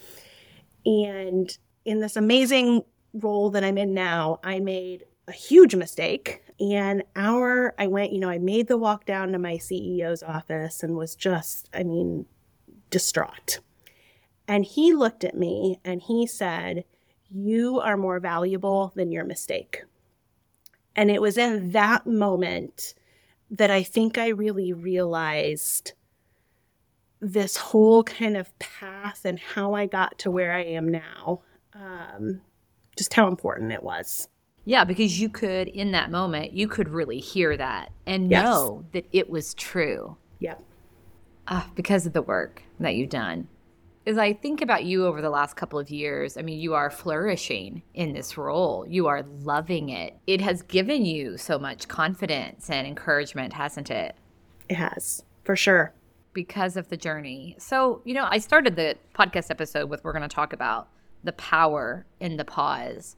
And 0.84 1.56
in 1.84 2.00
this 2.00 2.16
amazing 2.16 2.82
role 3.12 3.50
that 3.50 3.64
I'm 3.64 3.78
in 3.78 3.92
now, 3.92 4.38
I 4.44 4.60
made 4.60 5.04
a 5.28 5.32
huge 5.32 5.74
mistake. 5.74 6.42
And 6.60 7.02
our, 7.16 7.74
I 7.78 7.88
went, 7.88 8.12
you 8.12 8.20
know, 8.20 8.30
I 8.30 8.38
made 8.38 8.68
the 8.68 8.78
walk 8.78 9.04
down 9.04 9.32
to 9.32 9.38
my 9.38 9.54
CEO's 9.54 10.22
office 10.22 10.82
and 10.82 10.96
was 10.96 11.16
just, 11.16 11.68
I 11.74 11.82
mean, 11.82 12.26
distraught. 12.90 13.58
And 14.48 14.64
he 14.64 14.92
looked 14.92 15.24
at 15.24 15.36
me 15.36 15.80
and 15.84 16.02
he 16.02 16.26
said, 16.26 16.84
You 17.30 17.80
are 17.80 17.96
more 17.96 18.20
valuable 18.20 18.92
than 18.94 19.12
your 19.12 19.24
mistake. 19.24 19.82
And 20.94 21.10
it 21.10 21.20
was 21.20 21.36
in 21.36 21.72
that 21.72 22.06
moment 22.06 22.94
that 23.50 23.70
I 23.70 23.82
think 23.82 24.18
I 24.18 24.28
really 24.28 24.72
realized 24.72 25.92
this 27.20 27.56
whole 27.56 28.02
kind 28.04 28.36
of 28.36 28.56
path 28.58 29.24
and 29.24 29.38
how 29.38 29.74
I 29.74 29.86
got 29.86 30.18
to 30.20 30.30
where 30.30 30.52
I 30.52 30.62
am 30.62 30.88
now, 30.88 31.40
um, 31.74 32.40
just 32.96 33.14
how 33.14 33.28
important 33.28 33.72
it 33.72 33.82
was. 33.82 34.28
Yeah, 34.64 34.84
because 34.84 35.20
you 35.20 35.28
could, 35.28 35.68
in 35.68 35.92
that 35.92 36.10
moment, 36.10 36.52
you 36.52 36.66
could 36.66 36.88
really 36.88 37.20
hear 37.20 37.56
that 37.56 37.92
and 38.04 38.30
yes. 38.30 38.44
know 38.44 38.84
that 38.92 39.06
it 39.12 39.30
was 39.30 39.54
true. 39.54 40.16
Yeah. 40.40 40.56
Uh, 41.46 41.62
because 41.76 42.04
of 42.06 42.12
the 42.12 42.22
work 42.22 42.62
that 42.80 42.96
you've 42.96 43.10
done. 43.10 43.46
As 44.06 44.18
I 44.18 44.32
think 44.32 44.62
about 44.62 44.84
you 44.84 45.04
over 45.04 45.20
the 45.20 45.30
last 45.30 45.56
couple 45.56 45.78
of 45.78 45.90
years, 45.90 46.36
I 46.36 46.42
mean, 46.42 46.60
you 46.60 46.74
are 46.74 46.90
flourishing 46.90 47.82
in 47.94 48.12
this 48.12 48.38
role. 48.38 48.86
You 48.88 49.08
are 49.08 49.24
loving 49.40 49.88
it. 49.88 50.16
It 50.26 50.40
has 50.40 50.62
given 50.62 51.04
you 51.04 51.36
so 51.36 51.58
much 51.58 51.88
confidence 51.88 52.70
and 52.70 52.86
encouragement, 52.86 53.52
hasn't 53.52 53.90
it? 53.90 54.14
It 54.68 54.76
has, 54.76 55.24
for 55.42 55.56
sure. 55.56 55.92
Because 56.32 56.76
of 56.76 56.88
the 56.88 56.96
journey. 56.96 57.56
So, 57.58 58.00
you 58.04 58.14
know, 58.14 58.28
I 58.30 58.38
started 58.38 58.76
the 58.76 58.96
podcast 59.14 59.50
episode 59.50 59.90
with 59.90 60.04
we're 60.04 60.12
going 60.12 60.22
to 60.22 60.28
talk 60.28 60.52
about 60.52 60.88
the 61.24 61.32
power 61.32 62.06
in 62.20 62.36
the 62.36 62.44
pause 62.44 63.16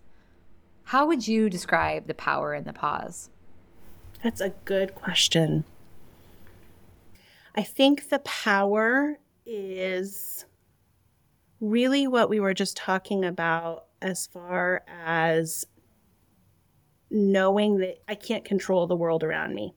how 0.89 1.05
would 1.05 1.29
you 1.29 1.51
describe 1.51 2.07
the 2.07 2.15
power 2.15 2.55
in 2.55 2.65
the 2.65 2.73
pause? 2.73 3.29
That's 4.25 4.41
a 4.41 4.55
good 4.65 4.95
question. 4.95 5.65
I 7.55 7.63
think 7.63 8.09
the 8.09 8.21
power 8.21 9.19
is 9.45 10.47
really 11.61 12.07
what 12.07 12.31
we 12.31 12.41
were 12.41 12.55
just 12.55 12.77
talking 12.77 13.25
about 13.25 13.87
as 14.01 14.27
far 14.27 14.85
as 15.05 15.67
knowing 17.11 17.79
that 17.79 17.99
I 18.07 18.15
can't 18.15 18.45
control 18.45 18.87
the 18.87 18.97
world 18.97 19.25
around 19.25 19.55
me. 19.55 19.75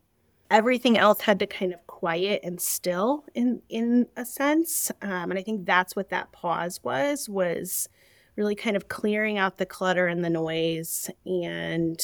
Everything 0.50 0.98
else 0.98 1.22
had 1.22 1.40
to 1.40 1.48
kind 1.48 1.74
of 1.74 1.88
quiet 1.88 2.42
and 2.44 2.60
still 2.60 3.24
in 3.34 3.62
in 3.70 4.08
a 4.18 4.26
sense, 4.26 4.92
um, 5.02 5.32
and 5.32 5.40
I 5.40 5.44
think 5.44 5.66
that's 5.66 5.96
what 5.96 6.10
that 6.10 6.34
pause 6.34 6.82
was 6.84 7.30
was 7.30 7.88
really 8.36 8.56
kind 8.56 8.76
of 8.76 8.90
clearing 8.90 9.38
out 9.38 9.58
the 9.58 9.66
clutter 9.66 10.08
and 10.08 10.24
the 10.26 10.30
noise 10.30 11.10
and 11.26 12.02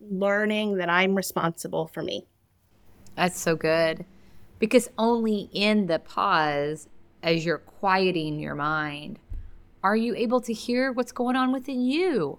learning 0.00 0.76
that 0.76 0.88
I'm 0.88 1.14
responsible 1.14 1.88
for 1.88 2.02
me. 2.02 2.26
That's 3.16 3.38
so 3.38 3.56
good. 3.56 4.04
Because 4.58 4.88
only 4.96 5.50
in 5.52 5.86
the 5.86 5.98
pause, 5.98 6.88
as 7.24 7.44
you're 7.44 7.58
quieting 7.58 8.38
your 8.38 8.54
mind, 8.54 9.18
are 9.82 9.96
you 9.96 10.14
able 10.14 10.40
to 10.42 10.52
hear 10.52 10.92
what's 10.92 11.10
going 11.10 11.34
on 11.34 11.52
within 11.52 11.80
you. 11.80 12.38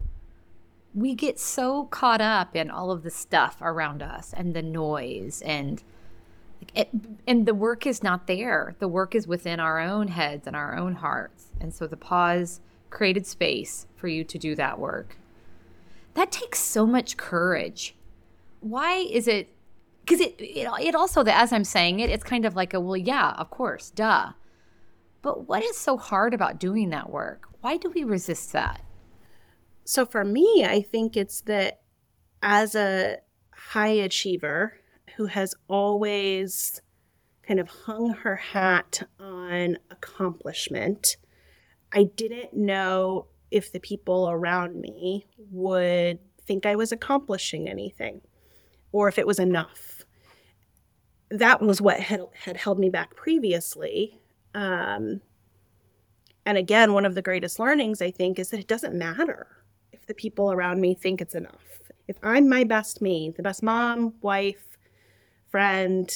We 0.94 1.14
get 1.14 1.40
so 1.40 1.86
caught 1.86 2.22
up 2.22 2.56
in 2.56 2.72
all 2.72 2.92
of 2.92 3.04
the 3.04 3.10
stuff 3.10 3.58
around 3.62 4.02
us 4.02 4.34
and 4.34 4.54
the 4.54 4.62
noise 4.62 5.42
and 5.44 5.84
it, 6.74 6.90
and 7.28 7.46
the 7.46 7.54
work 7.54 7.86
is 7.86 8.02
not 8.02 8.28
there. 8.28 8.76
The 8.80 8.88
work 8.88 9.14
is 9.14 9.28
within 9.28 9.60
our 9.60 9.80
own 9.80 10.08
heads 10.08 10.48
and 10.48 10.56
our 10.56 10.78
own 10.78 10.96
hearts. 10.96 11.48
And 11.60 11.74
so 11.74 11.86
the 11.86 11.98
pause 11.98 12.62
created 12.90 13.28
space 13.28 13.88
for 13.96 14.08
you 14.08 14.24
to 14.24 14.38
do 14.38 14.56
that 14.56 14.80
work. 14.80 15.18
That 16.14 16.32
takes 16.32 16.60
so 16.60 16.86
much 16.86 17.18
courage. 17.18 17.96
Why 18.62 18.96
is 18.96 19.28
it? 19.28 19.50
Because 20.06 20.22
it, 20.22 20.36
it, 20.40 20.70
it 20.80 20.96
also, 20.96 21.24
as 21.24 21.52
I'm 21.52 21.66
saying 21.66 22.00
it, 22.00 22.10
it's 22.10 22.24
kind 22.24 22.46
of 22.46 22.56
like 22.56 22.74
a, 22.74 22.80
well, 22.80 22.96
yeah, 22.96 23.32
of 23.32 23.50
course, 23.50 23.90
duh. 23.90 24.32
But 25.26 25.48
what 25.48 25.64
is 25.64 25.76
so 25.76 25.98
hard 25.98 26.36
about 26.36 26.60
doing 26.60 26.92
that 26.92 27.10
work? 27.10 27.48
Why 27.62 27.78
do 27.78 27.90
we 27.90 28.04
resist 28.04 28.54
that? 28.54 28.80
So 29.84 30.06
for 30.06 30.24
me, 30.24 30.64
I 30.64 30.84
think 30.84 31.18
it's 31.18 31.42
that 31.42 31.82
as 32.44 32.76
a 32.76 33.18
high 33.52 33.88
achiever, 33.88 34.74
who 35.18 35.26
has 35.26 35.56
always 35.68 36.80
kind 37.42 37.60
of 37.60 37.70
hung 37.70 38.10
her 38.10 38.36
hat 38.36 39.02
on 39.20 39.80
accomplishment. 39.90 41.18
I 41.92 42.04
didn't 42.04 42.54
know 42.54 43.26
if 43.50 43.72
the 43.72 43.80
people 43.80 44.30
around 44.30 44.80
me 44.80 45.26
would 45.50 46.20
think 46.46 46.68
I 46.68 46.76
was 46.76 46.92
accomplishing 46.92 47.68
anything 47.68 48.22
or 48.92 49.08
if 49.08 49.18
it 49.18 49.26
was 49.26 49.40
enough. 49.40 50.06
That 51.32 51.64
was 51.64 51.82
what 51.82 52.00
had, 52.00 52.22
had 52.44 52.58
held 52.58 52.78
me 52.78 52.92
back 52.92 53.16
previously. 53.16 54.20
Um, 54.56 55.22
and 56.46 56.58
again, 56.58 56.94
one 56.94 57.06
of 57.06 57.14
the 57.14 57.22
greatest 57.22 57.60
learnings, 57.60 58.02
I 58.02 58.10
think, 58.10 58.40
is 58.40 58.50
that 58.50 58.60
it 58.60 58.68
doesn't 58.68 58.96
matter 58.96 59.48
if 59.92 60.06
the 60.08 60.14
people 60.14 60.52
around 60.52 60.80
me 60.80 60.96
think 60.96 61.22
it's 61.22 61.36
enough. 61.36 61.82
If 62.08 62.18
I'm 62.24 62.48
my 62.48 62.64
best 62.64 63.02
me, 63.02 63.34
the 63.36 63.44
best 63.44 63.62
mom, 63.62 64.14
wife, 64.22 64.78
friend, 65.50 66.10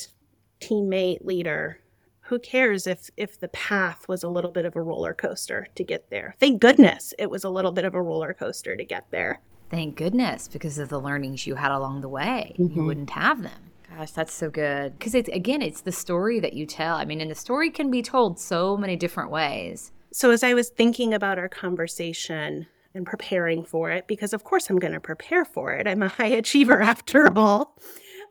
teammate, 0.62 1.26
leader. 1.26 1.80
Who 2.22 2.38
cares 2.40 2.86
if 2.86 3.10
if 3.18 3.40
the 3.40 3.48
path 3.50 4.08
was 4.08 4.24
a 4.24 4.30
little 4.30 4.52
bit 4.52 4.66
of 4.66 4.76
a 4.76 4.82
roller 4.82 5.16
coaster 5.16 5.68
to 5.74 5.84
get 5.84 6.10
there? 6.12 6.36
Thank 6.40 6.62
goodness 6.62 7.14
it 7.18 7.30
was 7.30 7.44
a 7.44 7.50
little 7.50 7.72
bit 7.72 7.86
of 7.86 7.96
a 7.96 8.02
roller 8.02 8.36
coaster 8.36 8.76
to 8.76 8.86
get 8.86 9.10
there. 9.10 9.42
Thank 9.72 9.96
goodness 9.96 10.48
because 10.48 10.78
of 10.78 10.90
the 10.90 11.00
learnings 11.00 11.48
you 11.48 11.56
had 11.56 11.72
along 11.72 12.02
the 12.02 12.10
way. 12.10 12.56
Mm-hmm. 12.60 12.80
You 12.80 12.86
wouldn't 12.86 13.10
have 13.10 13.42
them. 13.42 13.69
Gosh, 13.96 14.12
that's 14.12 14.34
so 14.34 14.50
good. 14.50 14.98
Because 14.98 15.16
it's 15.16 15.30
again, 15.30 15.62
it's 15.62 15.82
the 15.82 15.92
story 15.92 16.40
that 16.40 16.54
you 16.54 16.66
tell. 16.66 16.96
I 16.96 17.06
mean, 17.06 17.22
and 17.22 17.32
the 17.32 17.36
story 17.36 17.70
can 17.70 17.90
be 17.90 18.02
told 18.02 18.40
so 18.40 18.78
many 18.78 18.96
different 18.96 19.32
ways. 19.32 19.92
So 20.12 20.32
as 20.32 20.44
I 20.44 20.54
was 20.54 20.70
thinking 20.70 21.14
about 21.14 21.38
our 21.38 21.50
conversation 21.50 22.68
and 22.94 23.06
preparing 23.06 23.64
for 23.64 23.92
it, 23.92 24.08
because 24.08 24.34
of 24.34 24.44
course 24.44 24.70
I'm 24.70 24.80
going 24.80 24.94
to 24.94 25.00
prepare 25.00 25.46
for 25.46 25.74
it. 25.74 25.88
I'm 25.88 26.04
a 26.04 26.08
high 26.08 26.28
achiever 26.42 26.82
after 26.82 27.32
all. 27.38 27.78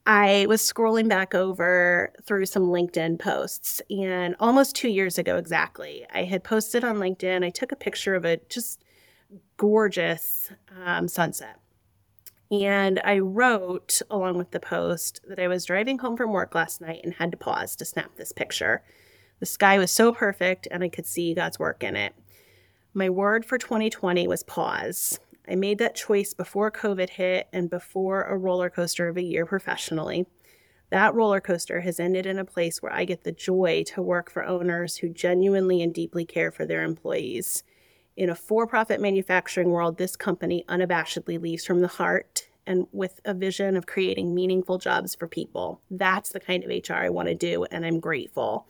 I 0.07 0.47
was 0.49 0.63
scrolling 0.63 1.09
back 1.09 1.35
over 1.35 2.15
through 2.25 2.47
some 2.47 2.69
LinkedIn 2.69 3.19
posts, 3.19 3.83
and 3.91 4.37
almost 4.41 4.75
two 4.75 4.89
years 4.89 5.19
ago 5.19 5.37
exactly, 5.37 6.07
I 6.15 6.25
had 6.25 6.45
posted 6.45 6.83
on 6.83 6.97
LinkedIn. 6.97 7.45
I 7.45 7.51
took 7.51 7.73
a 7.73 7.77
picture 7.77 8.15
of 8.15 8.25
a 8.25 8.39
just 8.49 8.83
gorgeous 9.59 10.51
um, 10.83 11.09
sunset. 11.09 11.59
And 12.51 13.01
I 13.05 13.19
wrote 13.19 14.01
along 14.11 14.39
with 14.39 14.53
the 14.53 14.61
post 14.61 15.21
that 15.29 15.39
I 15.39 15.49
was 15.49 15.67
driving 15.67 15.99
home 15.99 16.17
from 16.17 16.33
work 16.33 16.55
last 16.55 16.81
night 16.81 17.01
and 17.05 17.15
had 17.15 17.31
to 17.33 17.37
pause 17.37 17.77
to 17.77 17.85
snap 17.85 18.17
this 18.17 18.33
picture. 18.33 18.83
The 19.41 19.47
sky 19.47 19.79
was 19.79 19.91
so 19.91 20.13
perfect 20.13 20.67
and 20.71 20.83
I 20.83 20.89
could 20.89 21.07
see 21.07 21.35
God's 21.35 21.59
work 21.59 21.85
in 21.85 21.95
it. 21.95 22.15
My 22.95 23.11
word 23.11 23.45
for 23.45 23.59
2020 23.59 24.27
was 24.27 24.43
pause. 24.43 25.21
I 25.47 25.55
made 25.55 25.79
that 25.79 25.95
choice 25.95 26.35
before 26.35 26.71
COVID 26.71 27.11
hit 27.11 27.49
and 27.53 27.71
before 27.71 28.23
a 28.23 28.37
roller 28.37 28.71
coaster 28.71 29.09
of 29.09 29.17
a 29.17 29.23
year 29.23 29.47
professionally. 29.47 30.27
That 30.91 31.15
roller 31.15 31.41
coaster 31.41 31.83
has 31.83 32.01
ended 32.01 32.25
in 32.25 32.39
a 32.39 32.45
place 32.47 32.83
where 32.83 32.93
I 32.93 33.05
get 33.05 33.25
the 33.25 33.33
joy 33.33 33.85
to 33.89 34.03
work 34.03 34.31
for 34.31 34.45
owners 34.45 34.97
who 34.97 35.11
genuinely 35.11 35.83
and 35.83 35.93
deeply 35.93 36.25
care 36.25 36.51
for 36.51 36.65
their 36.65 36.83
employees. 36.83 37.63
In 38.19 38.31
a 38.31 38.35
for 38.35 38.67
profit 38.67 39.01
manufacturing 39.01 39.71
world, 39.71 39.97
this 39.97 40.17
company 40.17 40.65
unabashedly 40.69 41.41
leaves 41.41 41.65
from 41.65 41.83
the 41.83 41.87
heart 41.87 42.49
and 42.67 42.89
with 42.91 43.21
a 43.25 43.33
vision 43.33 43.77
of 43.77 43.87
creating 43.87 44.35
meaningful 44.35 44.79
jobs 44.79 45.15
for 45.15 45.29
people. 45.29 45.81
That's 45.89 46.31
the 46.31 46.41
kind 46.41 46.65
of 46.65 46.71
HR 46.71 46.95
I 46.95 47.11
want 47.11 47.29
to 47.29 47.37
do, 47.37 47.63
and 47.71 47.87
I'm 47.87 48.01
grateful. 48.01 48.67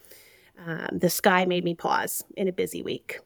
Um, 0.66 0.98
the 0.98 1.08
sky 1.08 1.46
made 1.46 1.64
me 1.64 1.74
pause 1.74 2.22
in 2.36 2.46
a 2.46 2.52
busy 2.52 2.82
week. 2.82 3.20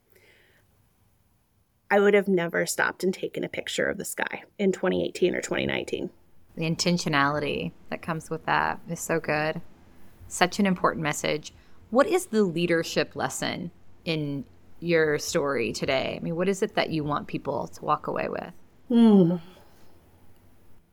I 1.91 1.99
would 1.99 2.15
have 2.15 2.29
never 2.29 2.67
stopped 2.67 3.03
and 3.03 3.13
taken 3.13 3.43
a 3.43 3.49
picture 3.49 3.89
of 3.89 3.99
the 3.99 4.05
sky 4.05 4.45
in 4.61 4.71
2018 4.71 5.35
or 5.35 5.41
2019. 5.41 6.09
The 6.55 6.71
intentionality 6.71 7.73
that 7.91 8.01
comes 8.01 8.31
with 8.31 8.47
that 8.47 8.79
is 8.89 9.01
so 9.01 9.19
good. 9.19 9.61
Such 10.29 10.61
an 10.61 10.67
important 10.67 11.03
message. 11.03 11.53
What 11.91 12.07
is 12.07 12.27
the 12.27 12.45
leadership 12.45 13.17
lesson 13.17 13.73
in 14.05 14.45
your 14.83 15.19
story 15.19 15.73
today? 15.73 16.17
I 16.21 16.23
mean, 16.23 16.37
what 16.37 16.49
is 16.49 16.63
it 16.63 16.75
that 16.75 16.91
you 16.91 17.05
want 17.05 17.29
people 17.29 17.69
to 17.69 17.85
walk 17.85 18.07
away 18.07 18.29
with? 18.29 18.53
Hmm. 18.89 19.37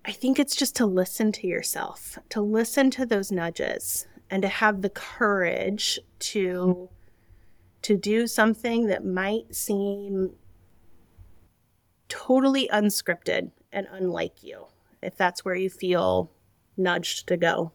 I 0.05 0.11
think 0.11 0.39
it's 0.39 0.55
just 0.55 0.75
to 0.77 0.85
listen 0.85 1.31
to 1.33 1.47
yourself, 1.47 2.17
to 2.29 2.41
listen 2.41 2.89
to 2.91 3.05
those 3.05 3.31
nudges 3.31 4.07
and 4.29 4.41
to 4.41 4.47
have 4.47 4.81
the 4.81 4.89
courage 4.89 5.99
to 6.19 6.89
to 7.81 7.95
do 7.95 8.27
something 8.27 8.87
that 8.87 9.05
might 9.05 9.55
seem 9.55 10.31
totally 12.09 12.67
unscripted 12.73 13.51
and 13.71 13.87
unlike 13.91 14.43
you 14.43 14.65
if 15.01 15.15
that's 15.15 15.45
where 15.45 15.55
you 15.55 15.69
feel 15.69 16.29
nudged 16.75 17.27
to 17.27 17.37
go. 17.37 17.71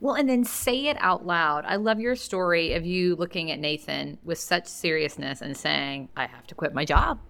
Well, 0.00 0.14
and 0.14 0.28
then 0.28 0.44
say 0.44 0.86
it 0.86 0.96
out 1.00 1.24
loud. 1.26 1.64
I 1.66 1.76
love 1.76 2.00
your 2.00 2.16
story 2.16 2.74
of 2.74 2.84
you 2.84 3.16
looking 3.16 3.50
at 3.50 3.58
Nathan 3.58 4.18
with 4.22 4.38
such 4.38 4.66
seriousness 4.66 5.40
and 5.40 5.56
saying, 5.56 6.08
I 6.16 6.26
have 6.26 6.46
to 6.48 6.54
quit 6.54 6.74
my 6.74 6.84
job, 6.84 7.20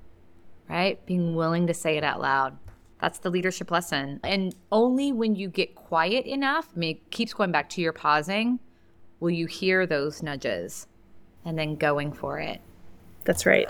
right? 0.68 1.05
Being 1.07 1.35
willing 1.35 1.66
to 1.68 1.74
say 1.74 1.96
it 1.96 2.05
out 2.05 2.20
loud. 2.20 2.59
That's 3.00 3.18
the 3.18 3.31
leadership 3.31 3.70
lesson. 3.70 4.20
And 4.24 4.55
only 4.72 5.12
when 5.12 5.37
you 5.37 5.48
get 5.48 5.74
quiet 5.74 6.27
enough, 6.27 6.68
I 6.74 6.79
mean, 6.79 6.96
it 6.96 7.11
keeps 7.11 7.35
going 7.35 7.53
back 7.53 7.68
to 7.70 7.81
your 7.81 7.92
pausing, 7.92 8.61
will 9.20 9.31
you 9.31 9.46
hear 9.46 9.87
those 9.87 10.22
nudges 10.22 10.87
and 11.44 11.59
then 11.59 11.77
going 11.77 12.12
for 12.12 12.38
it. 12.38 12.61
That's 13.24 13.46
right. 13.46 13.68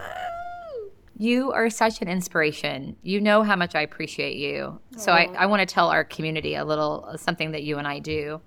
You 1.16 1.52
are 1.52 1.70
such 1.70 2.02
an 2.02 2.08
inspiration. 2.08 2.96
You 3.02 3.20
know 3.20 3.42
how 3.42 3.56
much 3.56 3.74
I 3.74 3.82
appreciate 3.82 4.36
you. 4.36 4.80
So 4.96 5.12
I, 5.12 5.24
I 5.36 5.46
want 5.46 5.60
to 5.60 5.66
tell 5.66 5.88
our 5.88 6.04
community 6.04 6.56
a 6.56 6.64
little 6.64 7.14
something 7.16 7.52
that 7.52 7.62
you 7.62 7.78
and 7.78 7.86
I 7.86 8.00
do. 8.00 8.40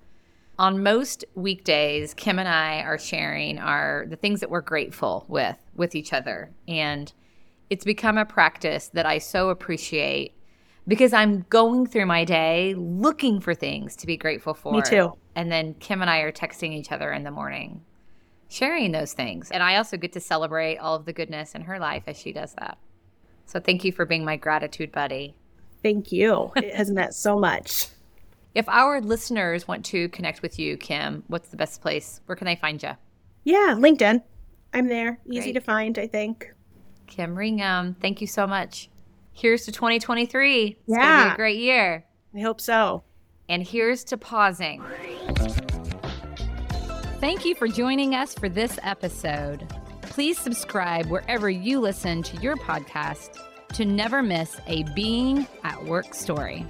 On 0.58 0.82
most 0.82 1.24
weekdays, 1.34 2.14
Kim 2.14 2.38
and 2.38 2.48
I 2.48 2.80
are 2.80 2.98
sharing 2.98 3.58
our 3.58 4.06
the 4.08 4.16
things 4.16 4.40
that 4.40 4.50
we're 4.50 4.60
grateful 4.60 5.24
with 5.28 5.56
with 5.74 5.94
each 5.94 6.12
other. 6.12 6.50
And 6.66 7.12
it's 7.70 7.84
become 7.84 8.18
a 8.18 8.24
practice 8.24 8.88
that 8.88 9.06
I 9.06 9.18
so 9.18 9.50
appreciate 9.50 10.34
because 10.88 11.12
I'm 11.12 11.44
going 11.50 11.86
through 11.86 12.06
my 12.06 12.24
day 12.24 12.74
looking 12.76 13.40
for 13.40 13.54
things 13.54 13.94
to 13.96 14.06
be 14.06 14.16
grateful 14.16 14.54
for. 14.54 14.72
Me 14.72 14.82
too. 14.82 15.12
And 15.34 15.52
then 15.52 15.74
Kim 15.74 16.00
and 16.00 16.10
I 16.10 16.20
are 16.20 16.32
texting 16.32 16.72
each 16.72 16.90
other 16.90 17.12
in 17.12 17.22
the 17.22 17.30
morning 17.30 17.82
sharing 18.48 18.92
those 18.92 19.12
things. 19.12 19.50
And 19.50 19.62
I 19.62 19.76
also 19.76 19.96
get 19.96 20.12
to 20.14 20.20
celebrate 20.20 20.78
all 20.78 20.94
of 20.94 21.04
the 21.04 21.12
goodness 21.12 21.54
in 21.54 21.62
her 21.62 21.78
life 21.78 22.04
as 22.06 22.18
she 22.18 22.32
does 22.32 22.54
that. 22.54 22.78
So 23.46 23.60
thank 23.60 23.84
you 23.84 23.92
for 23.92 24.04
being 24.04 24.24
my 24.24 24.36
gratitude 24.36 24.92
buddy. 24.92 25.34
Thank 25.82 26.10
you. 26.10 26.50
It 26.56 26.74
has 26.74 26.90
meant 26.90 27.14
so 27.14 27.38
much. 27.38 27.88
If 28.54 28.68
our 28.68 29.00
listeners 29.00 29.68
want 29.68 29.84
to 29.86 30.08
connect 30.08 30.42
with 30.42 30.58
you, 30.58 30.76
Kim, 30.76 31.22
what's 31.28 31.50
the 31.50 31.56
best 31.56 31.80
place? 31.80 32.20
Where 32.26 32.36
can 32.36 32.46
they 32.46 32.56
find 32.56 32.82
you? 32.82 32.90
Yeah, 33.44 33.74
LinkedIn. 33.78 34.22
I'm 34.74 34.88
there. 34.88 35.18
Easy 35.26 35.52
Great. 35.52 35.52
to 35.54 35.60
find, 35.60 35.98
I 35.98 36.06
think. 36.06 36.52
Kim 37.06 37.34
Ringham, 37.34 37.96
thank 38.00 38.20
you 38.20 38.26
so 38.26 38.46
much. 38.46 38.90
Here's 39.32 39.64
to 39.66 39.72
2023. 39.72 40.66
It's 40.66 40.78
yeah. 40.86 40.96
going 40.96 41.18
to 41.18 41.30
be 41.30 41.34
a 41.34 41.36
great 41.36 41.58
year. 41.58 42.04
I 42.36 42.40
hope 42.40 42.60
so. 42.60 43.04
And 43.48 43.66
here's 43.66 44.04
to 44.04 44.16
pausing. 44.18 44.82
Thank 47.20 47.44
you 47.44 47.54
for 47.54 47.66
joining 47.66 48.14
us 48.14 48.34
for 48.34 48.48
this 48.48 48.78
episode. 48.82 49.66
Please 50.02 50.38
subscribe 50.38 51.06
wherever 51.06 51.48
you 51.48 51.80
listen 51.80 52.22
to 52.24 52.36
your 52.38 52.56
podcast 52.56 53.38
to 53.74 53.84
never 53.84 54.22
miss 54.22 54.56
a 54.66 54.82
Being 54.94 55.46
at 55.64 55.84
Work 55.84 56.14
story. 56.14 56.66